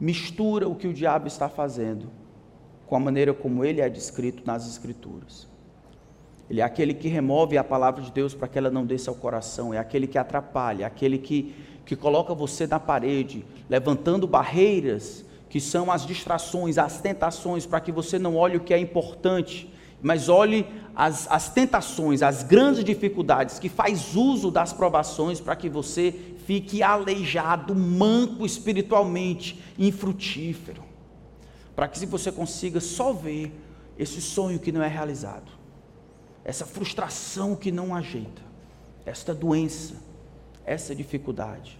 [0.00, 2.10] mistura o que o diabo está fazendo
[2.86, 5.46] com a maneira como ele é descrito nas Escrituras.
[6.48, 9.14] Ele é aquele que remove a palavra de Deus para que ela não desça ao
[9.14, 11.54] coração, é aquele que atrapalha, é aquele que,
[11.86, 17.92] que coloca você na parede, levantando barreiras que são as distrações, as tentações, para que
[17.92, 23.58] você não olhe o que é importante, mas olhe as, as tentações, as grandes dificuldades,
[23.58, 26.12] que faz uso das provações para que você
[26.50, 30.82] fique aleijado, manco espiritualmente, infrutífero.
[31.76, 33.52] Para que você consiga só ver
[33.96, 35.52] esse sonho que não é realizado,
[36.44, 38.42] essa frustração que não ajeita,
[39.06, 39.94] esta doença,
[40.66, 41.78] essa dificuldade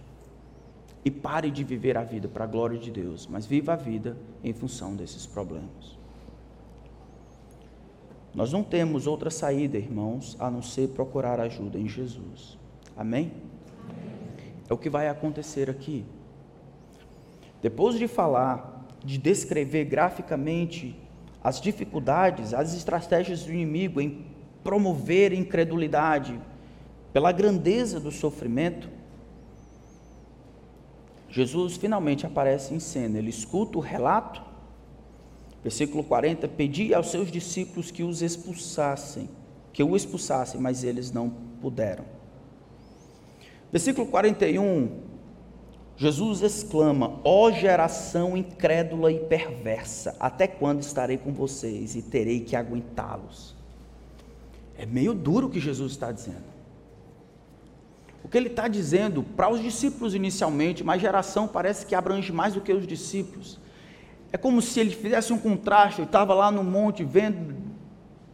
[1.03, 4.15] e pare de viver a vida para a glória de Deus, mas viva a vida
[4.41, 5.99] em função desses problemas.
[8.33, 12.57] Nós não temos outra saída, irmãos, a não ser procurar ajuda em Jesus.
[12.95, 13.50] Amém?
[14.71, 16.05] É o que vai acontecer aqui.
[17.61, 20.97] Depois de falar, de descrever graficamente
[21.43, 24.25] as dificuldades, as estratégias do inimigo em
[24.63, 26.39] promover incredulidade
[27.11, 28.89] pela grandeza do sofrimento,
[31.27, 33.17] Jesus finalmente aparece em cena.
[33.17, 34.41] Ele escuta o relato.
[35.61, 39.27] Versículo 40: Pedi aos seus discípulos que os expulsassem,
[39.73, 41.29] que o expulsassem, mas eles não
[41.61, 42.20] puderam.
[43.71, 44.89] Versículo 41,
[45.95, 52.41] Jesus exclama: Ó oh, geração incrédula e perversa, até quando estarei com vocês e terei
[52.41, 53.55] que aguentá-los?
[54.77, 56.51] É meio duro o que Jesus está dizendo.
[58.23, 62.53] O que ele está dizendo para os discípulos inicialmente, mas geração parece que abrange mais
[62.53, 63.59] do que os discípulos.
[64.31, 67.55] É como se ele fizesse um contraste, ele estava lá no monte vendo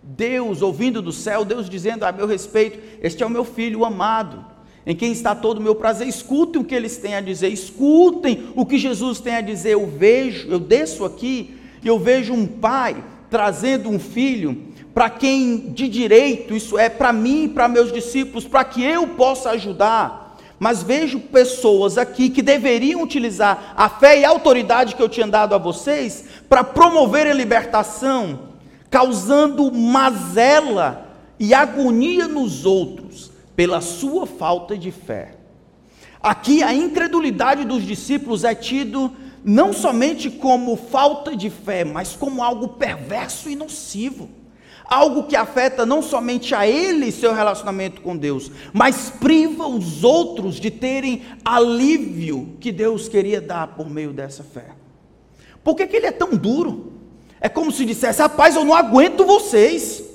[0.02, 4.45] Deus, ouvindo do céu, Deus dizendo a meu respeito: Este é o meu filho amado,
[4.88, 6.08] em quem está todo o meu prazer.
[6.08, 9.73] Escutem o que eles têm a dizer, escutem o que Jesus tem a dizer.
[9.73, 15.58] Eu vejo, eu desço aqui e eu vejo um pai trazendo um filho para quem
[15.73, 20.38] de direito, isso é para mim e para meus discípulos, para que eu possa ajudar.
[20.58, 25.28] Mas vejo pessoas aqui que deveriam utilizar a fé e a autoridade que eu tinha
[25.28, 28.39] dado a vocês para promover a libertação,
[28.89, 31.06] causando mazela
[31.38, 35.36] e agonia nos outros pela sua falta de fé.
[36.22, 39.12] Aqui a incredulidade dos discípulos é tido
[39.43, 44.30] não somente como falta de fé, mas como algo perverso e nocivo
[44.89, 50.04] algo que afeta não somente a ele e seu relacionamento com Deus, mas priva os
[50.04, 54.67] outros de terem alívio que Deus queria dar por meio dessa fé.
[55.63, 56.93] Por que, que ele é tão duro?
[57.41, 60.07] É como se dissesse: rapaz, eu não aguento vocês.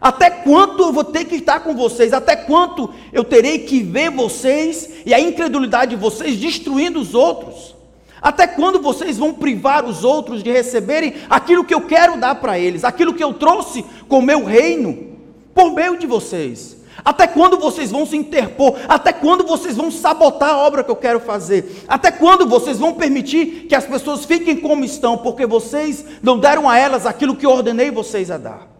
[0.00, 2.12] Até quanto eu vou ter que estar com vocês?
[2.12, 7.74] Até quanto eu terei que ver vocês e a incredulidade de vocês destruindo os outros?
[8.20, 12.58] Até quando vocês vão privar os outros de receberem aquilo que eu quero dar para
[12.58, 15.16] eles, aquilo que eu trouxe com o meu reino,
[15.54, 16.76] por meio de vocês?
[17.04, 18.74] Até quando vocês vão se interpor?
[18.88, 21.84] Até quando vocês vão sabotar a obra que eu quero fazer?
[21.86, 26.68] Até quando vocês vão permitir que as pessoas fiquem como estão, porque vocês não deram
[26.68, 28.75] a elas aquilo que eu ordenei vocês a dar?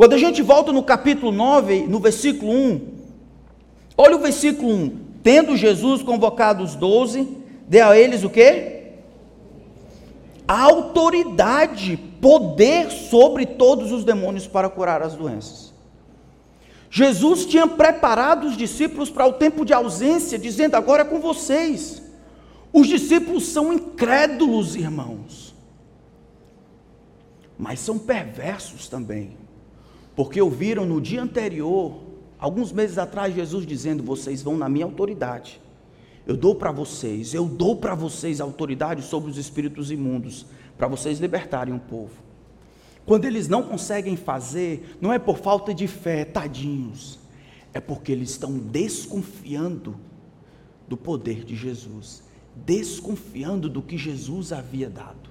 [0.00, 2.88] Quando a gente volta no capítulo 9, no versículo 1,
[3.98, 4.98] olha o versículo 1.
[5.22, 7.28] Tendo Jesus convocado os doze,
[7.68, 8.92] deu a eles o quê?
[10.48, 15.70] Autoridade, poder sobre todos os demônios para curar as doenças.
[16.90, 22.00] Jesus tinha preparado os discípulos para o tempo de ausência, dizendo: agora é com vocês.
[22.72, 25.54] Os discípulos são incrédulos, irmãos,
[27.58, 29.39] mas são perversos também
[30.20, 31.98] porque ouviram no dia anterior,
[32.38, 35.58] alguns meses atrás, Jesus dizendo: Vocês vão na minha autoridade.
[36.26, 40.44] Eu dou para vocês, eu dou para vocês autoridade sobre os espíritos imundos,
[40.76, 42.12] para vocês libertarem o povo.
[43.06, 47.18] Quando eles não conseguem fazer, não é por falta de fé, tadinhos,
[47.72, 49.96] é porque eles estão desconfiando
[50.86, 52.22] do poder de Jesus,
[52.54, 55.30] desconfiando do que Jesus havia dado.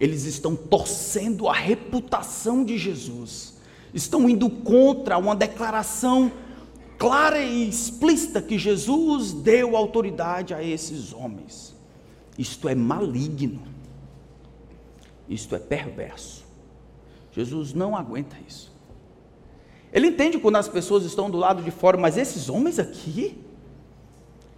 [0.00, 3.61] Eles estão torcendo a reputação de Jesus
[3.92, 6.32] estão indo contra uma declaração
[6.98, 11.74] clara e explícita que Jesus deu autoridade a esses homens.
[12.38, 13.62] Isto é maligno.
[15.28, 16.44] Isto é perverso.
[17.32, 18.72] Jesus não aguenta isso.
[19.92, 23.38] Ele entende quando as pessoas estão do lado de fora, mas esses homens aqui,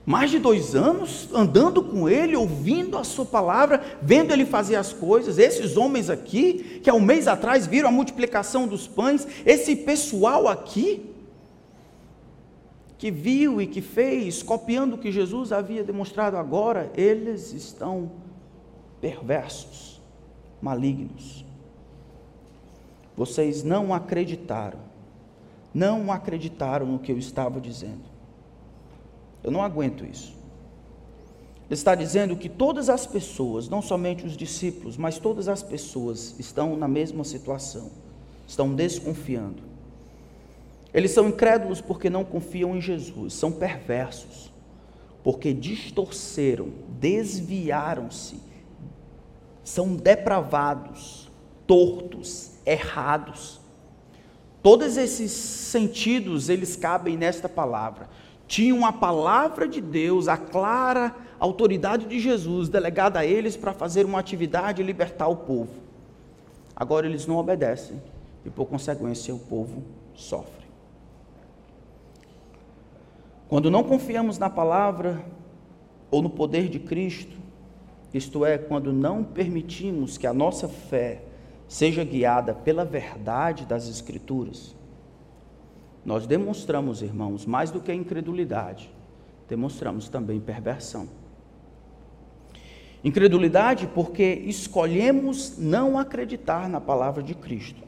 [0.06, 4.92] mais de dois anos andando com ele, ouvindo a sua palavra, vendo ele fazer as
[4.92, 5.38] coisas.
[5.38, 10.46] Esses homens aqui, que há um mês atrás viram a multiplicação dos pães, esse pessoal
[10.46, 11.10] aqui,
[12.98, 18.12] que viu e que fez, copiando o que Jesus havia demonstrado agora, eles estão
[19.00, 20.00] perversos,
[20.60, 21.44] malignos.
[23.16, 24.78] Vocês não acreditaram,
[25.72, 28.13] não acreditaram no que eu estava dizendo.
[29.44, 30.34] Eu não aguento isso.
[31.66, 36.34] Ele está dizendo que todas as pessoas, não somente os discípulos, mas todas as pessoas
[36.38, 37.90] estão na mesma situação,
[38.46, 39.62] estão desconfiando.
[40.92, 44.52] Eles são incrédulos porque não confiam em Jesus, são perversos,
[45.22, 46.68] porque distorceram,
[47.00, 48.38] desviaram-se,
[49.62, 51.30] são depravados,
[51.66, 53.60] tortos, errados.
[54.62, 58.08] Todos esses sentidos, eles cabem nesta palavra
[58.46, 64.06] tinham a palavra de Deus, a clara autoridade de Jesus delegada a eles para fazer
[64.06, 65.74] uma atividade e libertar o povo.
[66.74, 68.00] Agora eles não obedecem
[68.44, 69.82] e, por consequência, o povo
[70.14, 70.64] sofre.
[73.48, 75.24] Quando não confiamos na palavra
[76.10, 77.36] ou no poder de Cristo,
[78.12, 81.22] isto é, quando não permitimos que a nossa fé
[81.68, 84.74] seja guiada pela verdade das Escrituras,
[86.04, 88.90] nós demonstramos, irmãos, mais do que a incredulidade,
[89.48, 91.08] demonstramos também perversão.
[93.02, 97.82] Incredulidade porque escolhemos não acreditar na palavra de Cristo.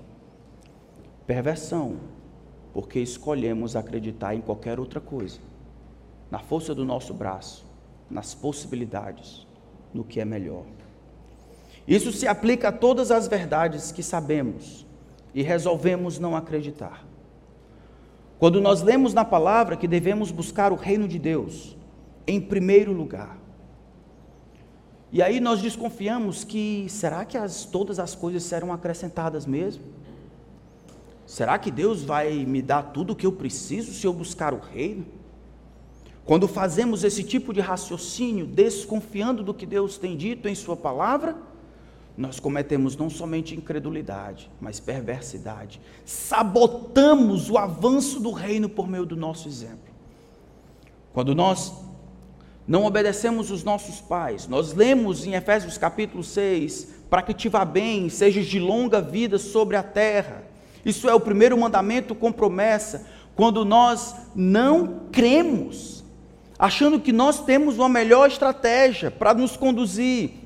[1.27, 1.97] Perversão
[2.73, 5.41] porque escolhemos acreditar em qualquer outra coisa,
[6.31, 7.65] na força do nosso braço,
[8.11, 9.47] nas possibilidades,
[9.95, 10.65] no que é melhor.
[11.89, 14.85] Isso se aplica a todas as verdades que sabemos
[15.35, 17.07] e resolvemos não acreditar.
[18.39, 21.77] Quando nós lemos na palavra que devemos buscar o reino de Deus
[22.27, 23.39] em primeiro lugar.
[25.11, 29.85] E aí nós desconfiamos que será que as, todas as coisas serão acrescentadas mesmo?
[31.27, 34.59] Será que Deus vai me dar tudo o que eu preciso se eu buscar o
[34.59, 35.07] reino?
[36.25, 41.37] Quando fazemos esse tipo de raciocínio, desconfiando do que Deus tem dito em Sua palavra,
[42.17, 45.81] nós cometemos não somente incredulidade, mas perversidade.
[46.05, 49.95] Sabotamos o avanço do reino por meio do nosso exemplo.
[51.13, 51.73] Quando nós
[52.67, 57.65] não obedecemos os nossos pais, nós lemos em Efésios capítulo 6, para que te vá
[57.65, 60.43] bem, sejas de longa vida sobre a terra.
[60.85, 63.07] Isso é o primeiro mandamento com promessa.
[63.35, 66.03] Quando nós não cremos,
[66.59, 70.46] achando que nós temos uma melhor estratégia para nos conduzir,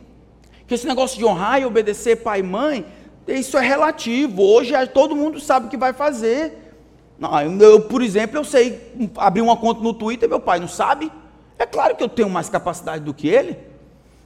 [0.71, 2.87] que esse negócio de honrar e obedecer pai e mãe,
[3.27, 4.41] isso é relativo.
[4.41, 6.77] Hoje todo mundo sabe o que vai fazer.
[7.18, 11.11] Não, eu, por exemplo, eu sei abrir uma conta no Twitter, meu pai não sabe.
[11.59, 13.59] É claro que eu tenho mais capacidade do que ele.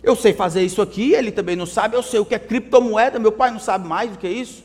[0.02, 1.96] Eu sei fazer isso aqui, ele também não sabe.
[1.96, 4.64] Eu sei o que é criptomoeda, meu pai não sabe mais do que isso.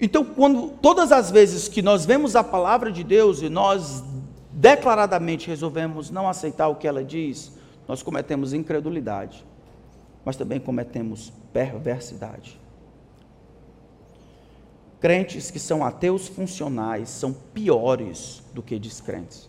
[0.00, 4.04] Então, quando todas as vezes que nós vemos a palavra de Deus e nós
[4.52, 7.50] declaradamente resolvemos não aceitar o que ela diz,
[7.88, 9.44] nós cometemos incredulidade,
[10.28, 12.60] mas também cometemos perversidade.
[15.00, 19.48] Crentes que são ateus funcionais são piores do que descrentes.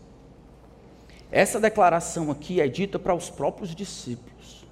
[1.30, 4.66] Essa declaração aqui é dita para os próprios discípulos.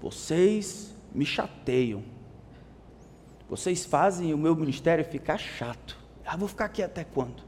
[0.00, 2.02] Vocês me chateiam.
[3.46, 5.98] Vocês fazem o meu ministério ficar chato.
[6.24, 7.42] Ah, vou ficar aqui até quando?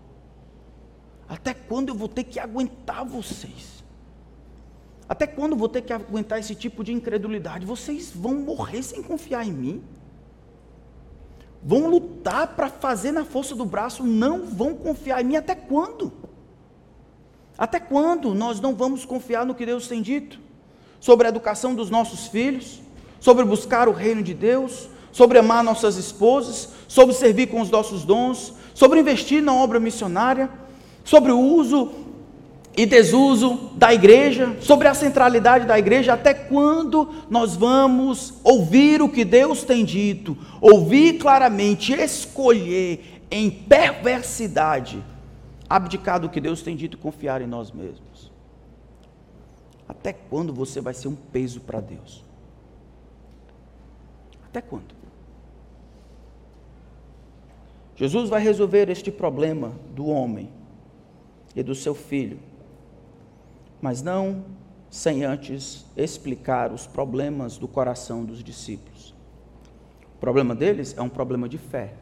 [1.27, 3.80] Até quando eu vou ter que aguentar vocês?
[5.11, 7.67] Até quando vou ter que aguentar esse tipo de incredulidade?
[7.67, 9.83] Vocês vão morrer sem confiar em mim?
[11.61, 16.13] Vão lutar para fazer na força do braço, não vão confiar em mim até quando?
[17.59, 20.39] Até quando nós não vamos confiar no que Deus tem dito?
[21.01, 22.81] Sobre a educação dos nossos filhos,
[23.19, 28.05] sobre buscar o reino de Deus, sobre amar nossas esposas, sobre servir com os nossos
[28.05, 30.49] dons, sobre investir na obra missionária,
[31.03, 32.10] sobre o uso
[32.81, 39.09] e desuso da igreja, sobre a centralidade da igreja, até quando nós vamos ouvir o
[39.11, 45.05] que Deus tem dito, ouvir claramente, escolher em perversidade
[45.69, 48.33] abdicar do que Deus tem dito e confiar em nós mesmos?
[49.87, 52.25] Até quando você vai ser um peso para Deus?
[54.47, 54.95] Até quando?
[57.95, 60.49] Jesus vai resolver este problema do homem
[61.55, 62.49] e do seu filho,
[63.81, 64.45] mas não
[64.91, 69.15] sem antes explicar os problemas do coração dos discípulos.
[70.17, 71.95] O problema deles é um problema de fé.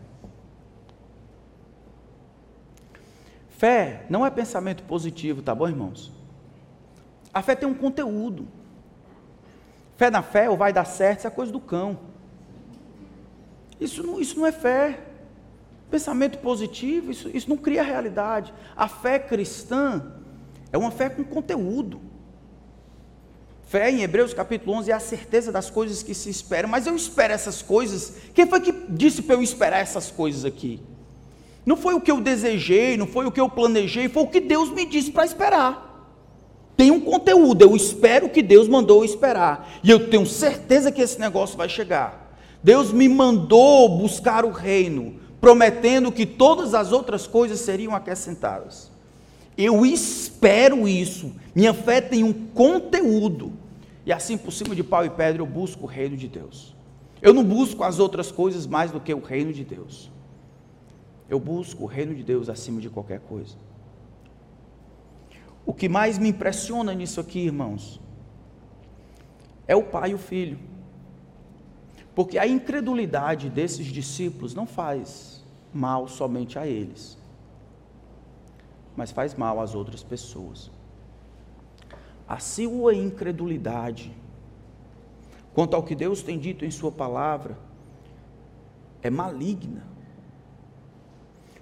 [3.51, 6.13] Fé não é pensamento positivo, tá bom, irmãos?
[7.33, 8.49] A fé tem um conteúdo.
[9.97, 11.99] Fé na fé ou vai dar certo, isso é coisa do cão.
[13.81, 15.01] Isso não, isso não é fé.
[15.91, 18.55] Pensamento positivo, isso, isso não cria realidade.
[18.77, 20.18] A fé cristã
[20.73, 22.01] é uma fé com conteúdo.
[23.69, 26.97] Fé em Hebreus capítulo 11 é a certeza das coisas que se esperam, mas eu
[26.97, 28.15] espero essas coisas.
[28.35, 30.81] Quem foi que disse para eu esperar essas coisas aqui?
[31.67, 34.41] Não foi o que eu desejei, não foi o que eu planejei, foi o que
[34.41, 35.89] Deus me disse para esperar.
[36.79, 39.69] Tem um conteúdo, eu espero que Deus mandou eu esperar.
[39.83, 42.39] E eu tenho certeza que esse negócio vai chegar.
[42.63, 48.91] Deus me mandou buscar o reino, prometendo que todas as outras coisas seriam acrescentadas.
[49.59, 51.35] Eu espero isso.
[51.53, 53.53] Minha fé tem um conteúdo.
[54.07, 56.77] E assim, por cima de pau e pedra, eu busco o reino de Deus.
[57.21, 60.13] Eu não busco as outras coisas mais do que o reino de Deus.
[61.29, 63.57] Eu busco o reino de Deus acima de qualquer coisa.
[65.67, 68.01] O que mais me impressiona nisso aqui, irmãos,
[69.67, 70.59] é o pai e o filho.
[72.15, 75.45] Porque a incredulidade desses discípulos não faz
[75.75, 77.19] mal somente a eles,
[78.99, 80.73] mas faz mal às outras pessoas.
[82.27, 84.13] A sua incredulidade
[85.55, 87.57] quanto ao que Deus tem dito em Sua palavra
[89.01, 89.87] é maligna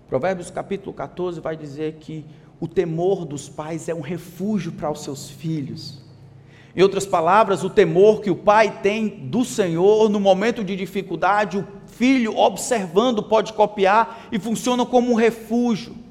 [0.09, 2.25] Provérbios capítulo 14 vai dizer que
[2.59, 6.01] o temor dos pais é um refúgio para os seus filhos.
[6.75, 11.59] Em outras palavras, o temor que o pai tem do Senhor no momento de dificuldade,
[11.59, 16.06] o filho observando pode copiar e funciona como um refúgio.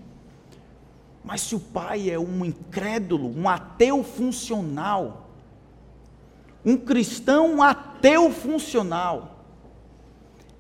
[1.26, 5.32] Mas se o pai é um incrédulo, um ateu funcional,
[6.64, 9.44] um cristão ateu funcional,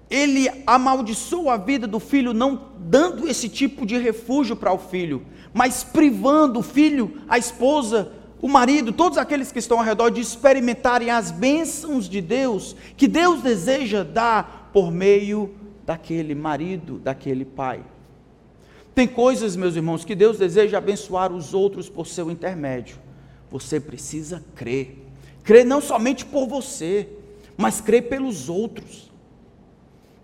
[0.09, 5.23] ele amaldiçoa a vida do filho, não dando esse tipo de refúgio para o filho,
[5.53, 8.11] mas privando o filho, a esposa,
[8.41, 13.07] o marido, todos aqueles que estão ao redor de experimentarem as bênçãos de Deus, que
[13.07, 15.53] Deus deseja dar por meio
[15.85, 17.83] daquele marido, daquele pai.
[18.95, 22.97] Tem coisas, meus irmãos, que Deus deseja abençoar os outros por seu intermédio.
[23.51, 25.05] Você precisa crer.
[25.43, 27.09] Crer não somente por você,
[27.57, 29.11] mas crer pelos outros.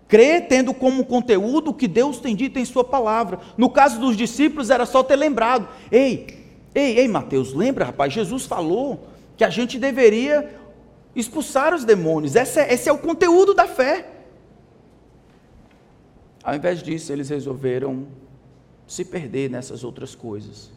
[0.08, 3.40] Crer tendo como conteúdo o que Deus tem dito em Sua palavra.
[3.58, 5.68] No caso dos discípulos, era só ter lembrado.
[5.90, 6.26] Ei,
[6.74, 8.10] ei, ei, Mateus, lembra, rapaz?
[8.10, 9.06] Jesus falou
[9.36, 10.58] que a gente deveria
[11.14, 12.34] expulsar os demônios.
[12.34, 14.08] Esse é, esse é o conteúdo da fé.
[16.42, 18.06] Ao invés disso, eles resolveram
[18.86, 20.70] se perder nessas outras coisas,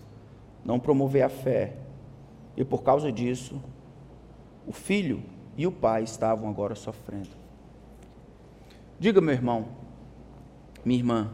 [0.63, 1.75] não promover a fé.
[2.55, 3.61] E por causa disso,
[4.65, 5.23] o filho
[5.57, 7.29] e o pai estavam agora sofrendo.
[8.99, 9.67] Diga, meu irmão,
[10.83, 11.31] minha irmã,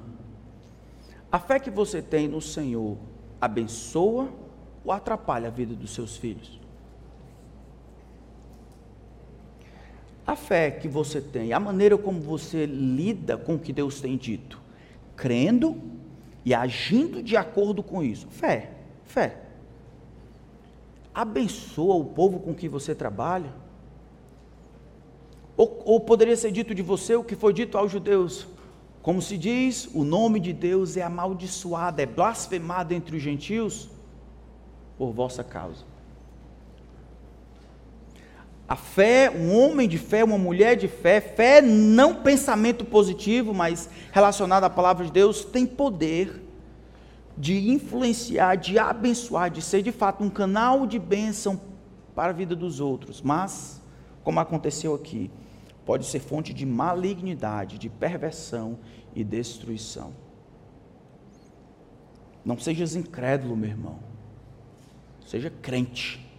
[1.32, 2.98] a fé que você tem no Senhor
[3.40, 4.30] abençoa
[4.84, 6.62] ou atrapalha a vida dos seus filhos?
[10.32, 14.16] a fé que você tem, a maneira como você lida com o que Deus tem
[14.16, 14.62] dito,
[15.16, 15.76] crendo
[16.44, 18.28] e agindo de acordo com isso.
[18.30, 18.72] Fé,
[19.06, 19.42] fé.
[21.14, 23.54] Abençoa o povo com que você trabalha.
[25.58, 28.48] Ou, ou poderia ser dito de você o que foi dito aos judeus:
[29.02, 33.90] como se diz, o nome de Deus é amaldiçoado, é blasfemado entre os gentios
[34.98, 35.91] por vossa causa.
[38.72, 43.90] A fé, um homem de fé, uma mulher de fé, fé não pensamento positivo, mas
[44.14, 46.42] relacionado à palavra de Deus, tem poder
[47.38, 51.60] de influenciar, de abençoar, de ser de fato um canal de bênção
[52.16, 53.22] para a vida dos outros.
[53.22, 53.82] Mas,
[54.24, 55.30] como aconteceu aqui,
[55.86, 58.80] pode ser fonte de malignidade, de perversão
[59.14, 60.14] e destruição.
[62.46, 64.00] Não sejas incrédulo, meu irmão.
[65.26, 66.31] Seja crente.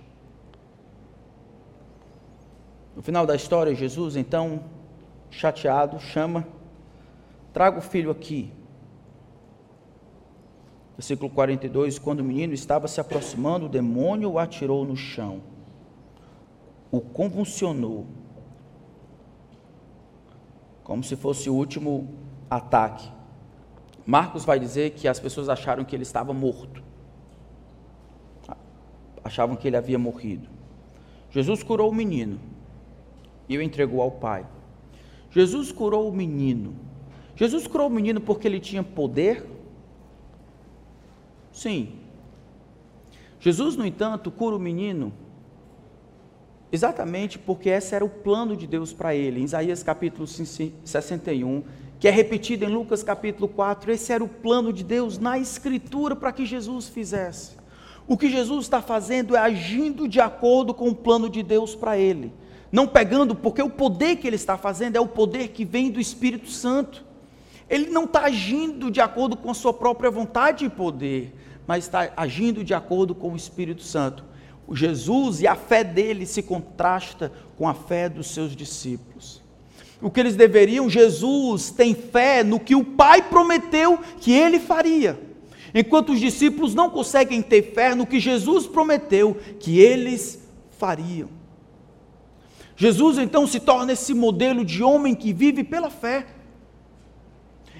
[2.95, 4.64] No final da história, Jesus, então,
[5.30, 6.47] chateado, chama:
[7.53, 8.53] traga o filho aqui.
[10.97, 15.43] Versículo 42: Quando o menino estava se aproximando, o demônio o atirou no chão,
[16.90, 18.07] o convulsionou,
[20.84, 22.09] como se fosse o último
[22.51, 23.11] ataque.
[24.05, 26.82] Marcos vai dizer que as pessoas acharam que ele estava morto,
[29.24, 30.49] achavam que ele havia morrido.
[31.30, 32.38] Jesus curou o menino
[33.55, 34.46] e o entregou ao pai.
[35.30, 36.74] Jesus curou o menino.
[37.34, 39.46] Jesus curou o menino porque ele tinha poder?
[41.53, 41.94] Sim.
[43.40, 45.12] Jesus, no entanto, cura o menino
[46.72, 49.40] exatamente porque esse era o plano de Deus para ele.
[49.40, 51.62] Em Isaías capítulo 61,
[52.00, 56.16] que é repetido em Lucas capítulo 4, esse era o plano de Deus na Escritura
[56.16, 57.57] para que Jesus fizesse.
[58.09, 61.98] O que Jesus está fazendo é agindo de acordo com o plano de Deus para
[61.98, 62.32] ele.
[62.72, 66.00] Não pegando, porque o poder que ele está fazendo é o poder que vem do
[66.00, 67.04] Espírito Santo.
[67.68, 71.34] Ele não está agindo de acordo com a sua própria vontade e poder,
[71.66, 74.24] mas está agindo de acordo com o Espírito Santo.
[74.66, 79.42] O Jesus e a fé dele se contrasta com a fé dos seus discípulos.
[80.00, 85.20] O que eles deveriam, Jesus tem fé no que o Pai prometeu que ele faria.
[85.74, 90.42] Enquanto os discípulos não conseguem ter fé no que Jesus prometeu que eles
[90.78, 91.41] fariam.
[92.83, 96.26] Jesus então se torna esse modelo de homem que vive pela fé.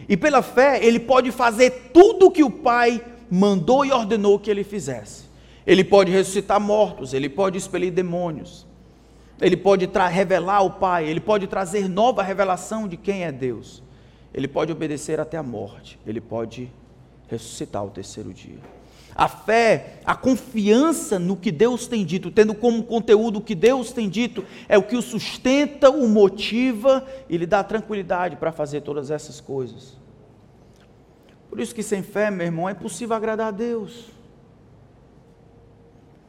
[0.09, 4.49] E pela fé, ele pode fazer tudo o que o Pai mandou e ordenou que
[4.49, 5.25] ele fizesse.
[5.67, 8.65] Ele pode ressuscitar mortos, ele pode expelir demônios,
[9.41, 13.83] ele pode revelar ao Pai, ele pode trazer nova revelação de quem é Deus.
[14.33, 16.71] Ele pode obedecer até a morte, ele pode
[17.27, 18.61] ressuscitar o terceiro dia.
[19.15, 23.93] A fé, a confiança no que Deus tem dito, tendo como conteúdo o que Deus
[23.93, 28.81] tem dito, é o que o sustenta, o motiva e lhe dá tranquilidade para fazer
[28.81, 29.99] todas essas coisas.
[31.51, 34.07] Por isso que sem fé, meu irmão, é impossível agradar a Deus.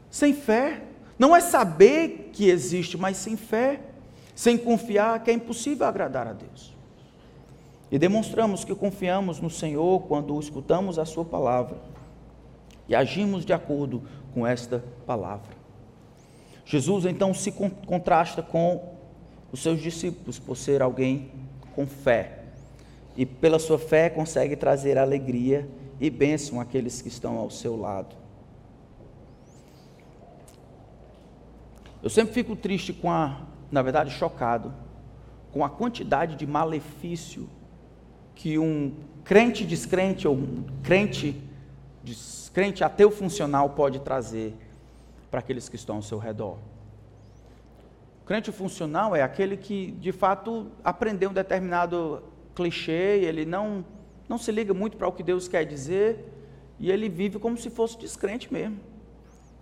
[0.09, 0.83] Sem fé,
[1.17, 3.79] não é saber que existe, mas sem fé,
[4.35, 6.75] sem confiar que é impossível agradar a Deus.
[7.89, 11.92] E demonstramos que confiamos no Senhor quando escutamos a Sua palavra
[12.87, 14.03] e agimos de acordo
[14.33, 15.55] com esta palavra.
[16.65, 18.95] Jesus então se contrasta com
[19.51, 21.31] os seus discípulos por ser alguém
[21.75, 22.43] com fé
[23.15, 25.67] e pela sua fé consegue trazer alegria
[25.99, 28.15] e bênção àqueles que estão ao seu lado.
[32.01, 34.73] Eu sempre fico triste com a, na verdade, chocado
[35.53, 37.47] com a quantidade de malefício
[38.33, 38.91] que um
[39.23, 41.39] crente descrente ou um crente
[42.53, 44.53] descrente ateu funcional pode trazer
[45.31, 46.59] para aqueles que estão ao seu redor.
[48.21, 52.21] O crente funcional é aquele que, de fato, aprendeu um determinado
[52.53, 53.83] clichê, ele não,
[54.29, 56.31] não se liga muito para o que Deus quer dizer
[56.79, 58.79] e ele vive como se fosse descrente mesmo.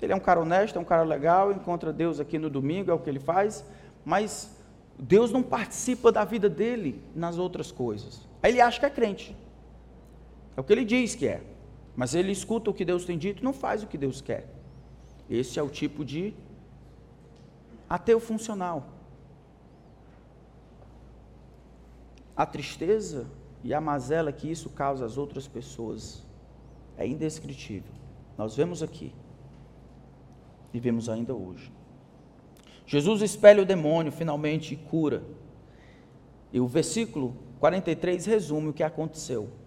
[0.02, 2.94] Ele é um cara honesto, é um cara legal, encontra Deus aqui no domingo, é
[2.94, 3.64] o que ele faz,
[4.04, 4.54] mas
[5.00, 8.28] Deus não participa da vida dele nas outras coisas.
[8.44, 9.34] Aí ele acha que é crente.
[10.58, 11.42] É o que ele diz que é.
[12.02, 14.50] Mas ele escuta o que Deus tem dito e não faz o que Deus quer.
[15.30, 16.34] Esse é o tipo de
[17.88, 18.90] ateu funcional.
[22.36, 23.28] A tristeza
[23.64, 26.26] e a mazela que isso causa às outras pessoas
[26.98, 27.94] é indescritível.
[28.36, 29.14] Nós vemos aqui
[30.74, 31.72] e vemos ainda hoje.
[32.88, 35.22] Jesus espelha o demônio, finalmente cura.
[36.52, 39.61] E o versículo 43 resume o que aconteceu.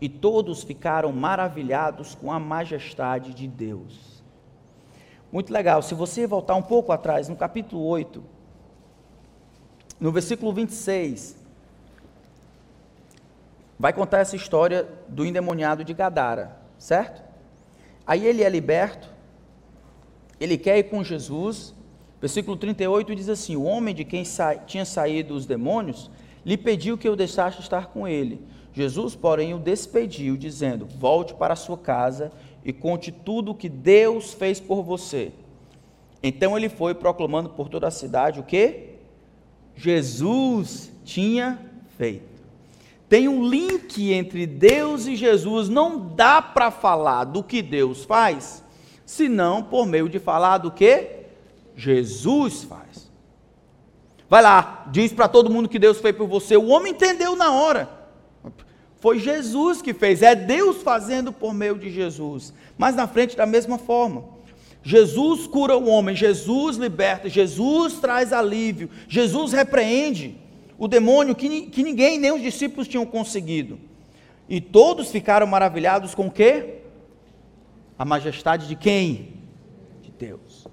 [0.00, 4.22] E todos ficaram maravilhados com a majestade de Deus.
[5.32, 5.82] Muito legal.
[5.82, 8.22] Se você voltar um pouco atrás, no capítulo 8,
[9.98, 11.36] no versículo 26,
[13.78, 17.22] vai contar essa história do endemoniado de Gadara, certo?
[18.06, 19.08] Aí ele é liberto,
[20.38, 21.74] ele quer ir com Jesus.
[22.20, 26.10] Versículo 38 diz assim: O homem de quem sa tinha saído os demônios
[26.44, 28.46] lhe pediu que eu deixasse estar com ele.
[28.76, 32.30] Jesus, porém, o despediu, dizendo: Volte para a sua casa
[32.62, 35.32] e conte tudo o que Deus fez por você.
[36.22, 38.90] Então ele foi proclamando por toda a cidade o que?
[39.74, 41.58] Jesus tinha
[41.96, 42.36] feito.
[43.08, 48.62] Tem um link entre Deus e Jesus, não dá para falar do que Deus faz,
[49.06, 51.20] senão por meio de falar do que
[51.74, 53.10] Jesus faz.
[54.28, 56.58] Vai lá, diz para todo mundo que Deus fez por você.
[56.58, 57.96] O homem entendeu na hora.
[58.98, 62.52] Foi Jesus que fez, é Deus fazendo por meio de Jesus.
[62.78, 64.36] Mas na frente, da mesma forma.
[64.82, 70.36] Jesus cura o homem, Jesus liberta, Jesus traz alívio, Jesus repreende
[70.78, 73.80] o demônio que, que ninguém, nem os discípulos tinham conseguido.
[74.48, 76.82] E todos ficaram maravilhados com o quê?
[77.98, 79.34] A majestade de quem?
[80.02, 80.68] De Deus.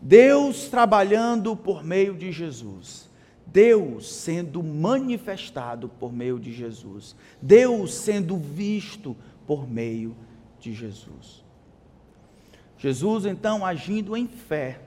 [0.00, 3.09] Deus trabalhando por meio de Jesus.
[3.52, 7.16] Deus sendo manifestado por meio de Jesus.
[7.40, 10.16] Deus sendo visto por meio
[10.58, 11.44] de Jesus.
[12.78, 14.80] Jesus, então, agindo em fé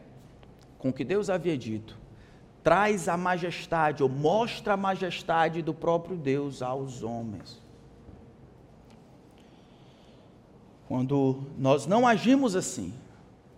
[0.80, 1.98] com o que Deus havia dito,
[2.64, 7.62] traz a majestade, ou mostra a majestade do próprio Deus aos homens.
[10.88, 12.94] Quando nós não agimos assim,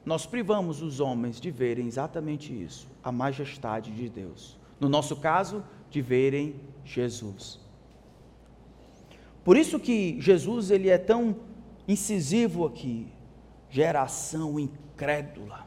[0.06, 4.58] nós privamos os homens de verem exatamente isso, a majestade de Deus.
[4.80, 7.60] No nosso caso, de verem Jesus.
[9.44, 11.36] Por isso que Jesus ele é tão
[11.88, 13.08] incisivo aqui.
[13.70, 15.66] Geração incrédula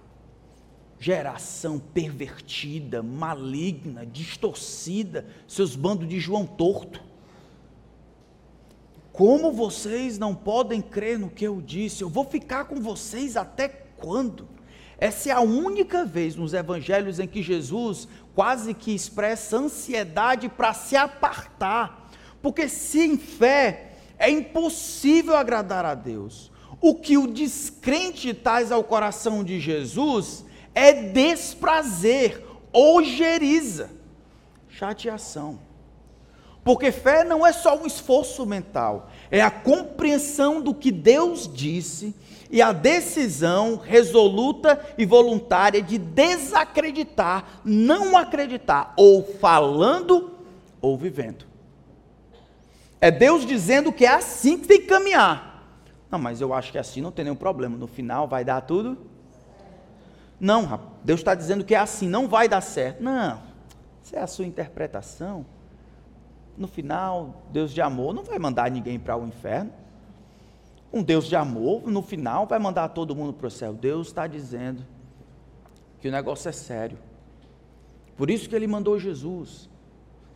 [0.99, 7.03] geração pervertida, maligna, distorcida, seus bandos de João torto.
[9.13, 12.03] Como vocês não podem crer no que eu disse?
[12.03, 14.49] Eu vou ficar com vocês até quando?
[14.99, 20.75] Essa é a única vez nos evangelhos em que Jesus quase que expressa ansiedade para
[20.75, 22.11] se apartar,
[22.43, 26.51] porque se em fé é impossível agradar a Deus.
[26.81, 30.45] O que o descrente traz ao coração de Jesus
[30.75, 33.91] é desprazer, ojeriza,
[34.69, 35.61] chateação.
[36.65, 42.15] Porque fé não é só um esforço mental, é a compreensão do que Deus disse
[42.51, 50.33] e a decisão resoluta e voluntária de desacreditar, não acreditar, ou falando
[50.81, 51.47] ou vivendo.
[53.01, 55.65] É Deus dizendo que é assim que tem que caminhar.
[56.11, 57.77] Não, mas eu acho que assim não tem nenhum problema.
[57.77, 58.99] No final vai dar tudo
[60.41, 63.03] não, Deus está dizendo que é assim, não vai dar certo.
[63.03, 63.41] Não,
[64.03, 65.45] isso é a sua interpretação.
[66.57, 69.73] No final, Deus de amor não vai mandar ninguém para o inferno.
[70.93, 73.75] Um Deus de amor, no final, vai mandar todo mundo para o céu.
[73.75, 74.87] Deus está dizendo
[76.01, 76.99] que o negócio é sério.
[78.17, 79.69] Por isso que ele mandou Jesus.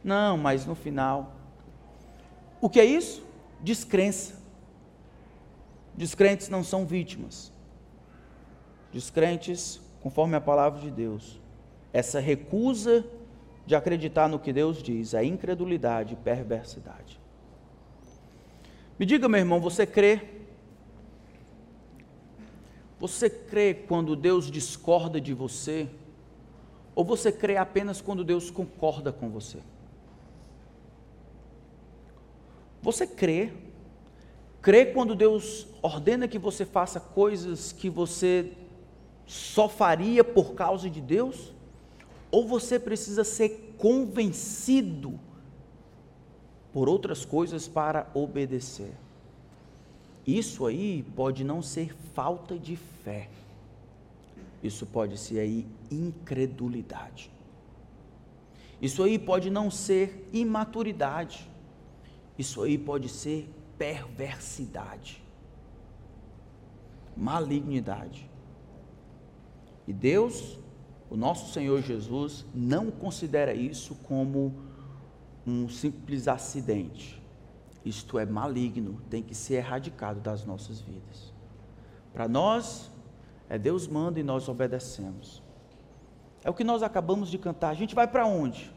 [0.04, 1.34] Não, mas no final.
[2.60, 3.24] O que é isso?
[3.60, 4.40] Descrença.
[5.94, 7.52] Descrentes não são vítimas.
[8.92, 11.40] Descrentes conforme a palavra de Deus.
[11.92, 13.04] Essa recusa
[13.64, 17.20] de acreditar no que Deus diz, a incredulidade e perversidade.
[18.98, 20.31] Me diga, meu irmão, você crê?
[23.02, 25.88] Você crê quando Deus discorda de você?
[26.94, 29.58] Ou você crê apenas quando Deus concorda com você?
[32.80, 33.50] Você crê?
[34.60, 38.52] Crê quando Deus ordena que você faça coisas que você
[39.26, 41.52] só faria por causa de Deus?
[42.30, 45.18] Ou você precisa ser convencido
[46.72, 48.92] por outras coisas para obedecer?
[50.26, 53.28] Isso aí pode não ser falta de fé.
[54.62, 57.30] Isso pode ser aí incredulidade.
[58.80, 61.48] Isso aí pode não ser imaturidade.
[62.36, 63.48] Isso aí pode ser
[63.78, 65.22] perversidade,
[67.16, 68.28] malignidade.
[69.86, 70.58] E Deus,
[71.08, 74.52] o nosso Senhor Jesus, não considera isso como
[75.46, 77.21] um simples acidente.
[77.84, 81.32] Isto é maligno, tem que ser erradicado das nossas vidas.
[82.12, 82.90] Para nós,
[83.48, 85.42] é Deus manda e nós obedecemos.
[86.44, 87.70] É o que nós acabamos de cantar.
[87.70, 88.72] A gente vai para onde?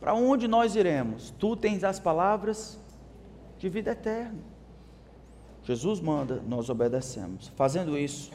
[0.00, 1.34] Para onde nós iremos?
[1.38, 2.78] Tu tens as palavras
[3.58, 4.38] de vida eterna.
[5.64, 7.48] Jesus manda, nós obedecemos.
[7.48, 8.30] Fazendo isso,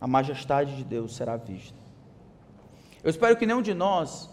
[0.00, 1.78] a majestade de Deus será vista.
[3.02, 4.30] Eu espero que nenhum de nós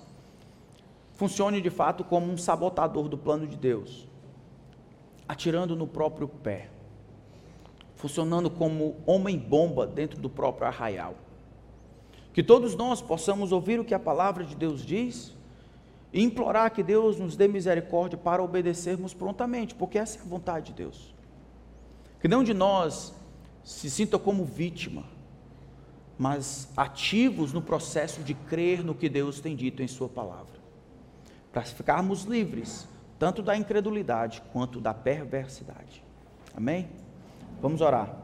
[1.18, 4.08] funcione de fato como um sabotador do plano de Deus,
[5.28, 6.70] atirando no próprio pé,
[7.96, 11.16] funcionando como homem-bomba dentro do próprio arraial.
[12.32, 15.36] Que todos nós possamos ouvir o que a palavra de Deus diz
[16.14, 20.68] e implorar que Deus nos dê misericórdia para obedecermos prontamente, porque essa é a vontade
[20.68, 21.16] de Deus.
[22.22, 23.14] Que nenhum de nós
[23.64, 25.04] se sinta como vítima,
[26.16, 30.57] mas ativos no processo de crer no que Deus tem dito em Sua palavra,
[31.52, 32.88] para ficarmos livres,
[33.18, 36.04] tanto da incredulidade quanto da perversidade.
[36.56, 36.88] Amém?
[37.62, 38.16] Vamos orar.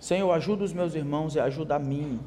[0.00, 2.20] Senhor, ajuda os meus irmãos e ajuda a mim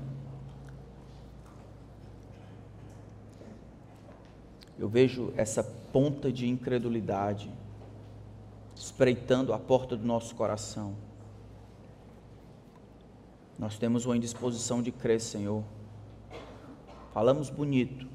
[4.82, 7.52] eu vejo essa ponta de incredulidade
[8.76, 10.96] espreitando a porta do nosso coração.
[13.60, 15.64] Nós temos uma indisposição de crer, Senhor.
[17.14, 18.08] Falamos bonito,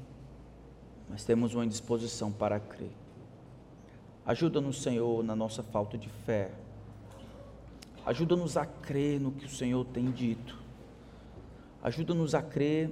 [1.07, 2.91] mas temos uma indisposição para crer.
[4.25, 6.51] Ajuda-nos, Senhor, na nossa falta de fé.
[8.05, 10.57] Ajuda-nos a crer no que o Senhor tem dito.
[11.83, 12.91] Ajuda-nos a crer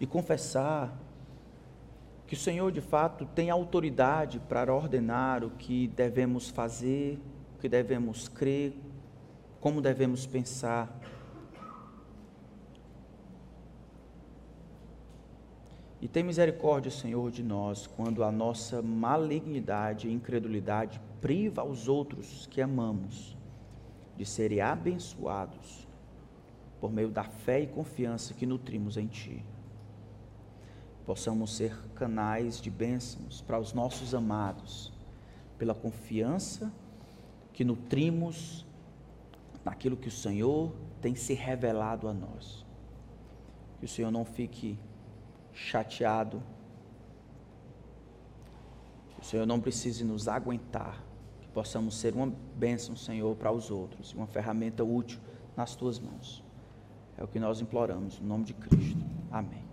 [0.00, 0.98] e confessar
[2.26, 7.18] que o Senhor de fato tem autoridade para ordenar o que devemos fazer,
[7.56, 8.74] o que devemos crer,
[9.60, 10.88] como devemos pensar.
[16.00, 22.46] E tem misericórdia, Senhor, de nós quando a nossa malignidade e incredulidade priva os outros
[22.46, 23.36] que amamos
[24.16, 25.86] de serem abençoados
[26.80, 29.44] por meio da fé e confiança que nutrimos em Ti
[31.10, 34.92] possamos ser canais de bênçãos para os nossos amados,
[35.58, 36.72] pela confiança
[37.52, 38.64] que nutrimos
[39.64, 42.64] naquilo que o Senhor tem se revelado a nós.
[43.80, 44.78] Que o Senhor não fique
[45.52, 46.42] chateado,
[49.20, 51.04] o Senhor não precise nos aguentar,
[51.40, 55.20] que possamos ser uma bênção, Senhor, para os outros, uma ferramenta útil
[55.56, 56.42] nas tuas mãos.
[57.18, 59.04] É o que nós imploramos, no nome de Cristo.
[59.30, 59.69] Amém.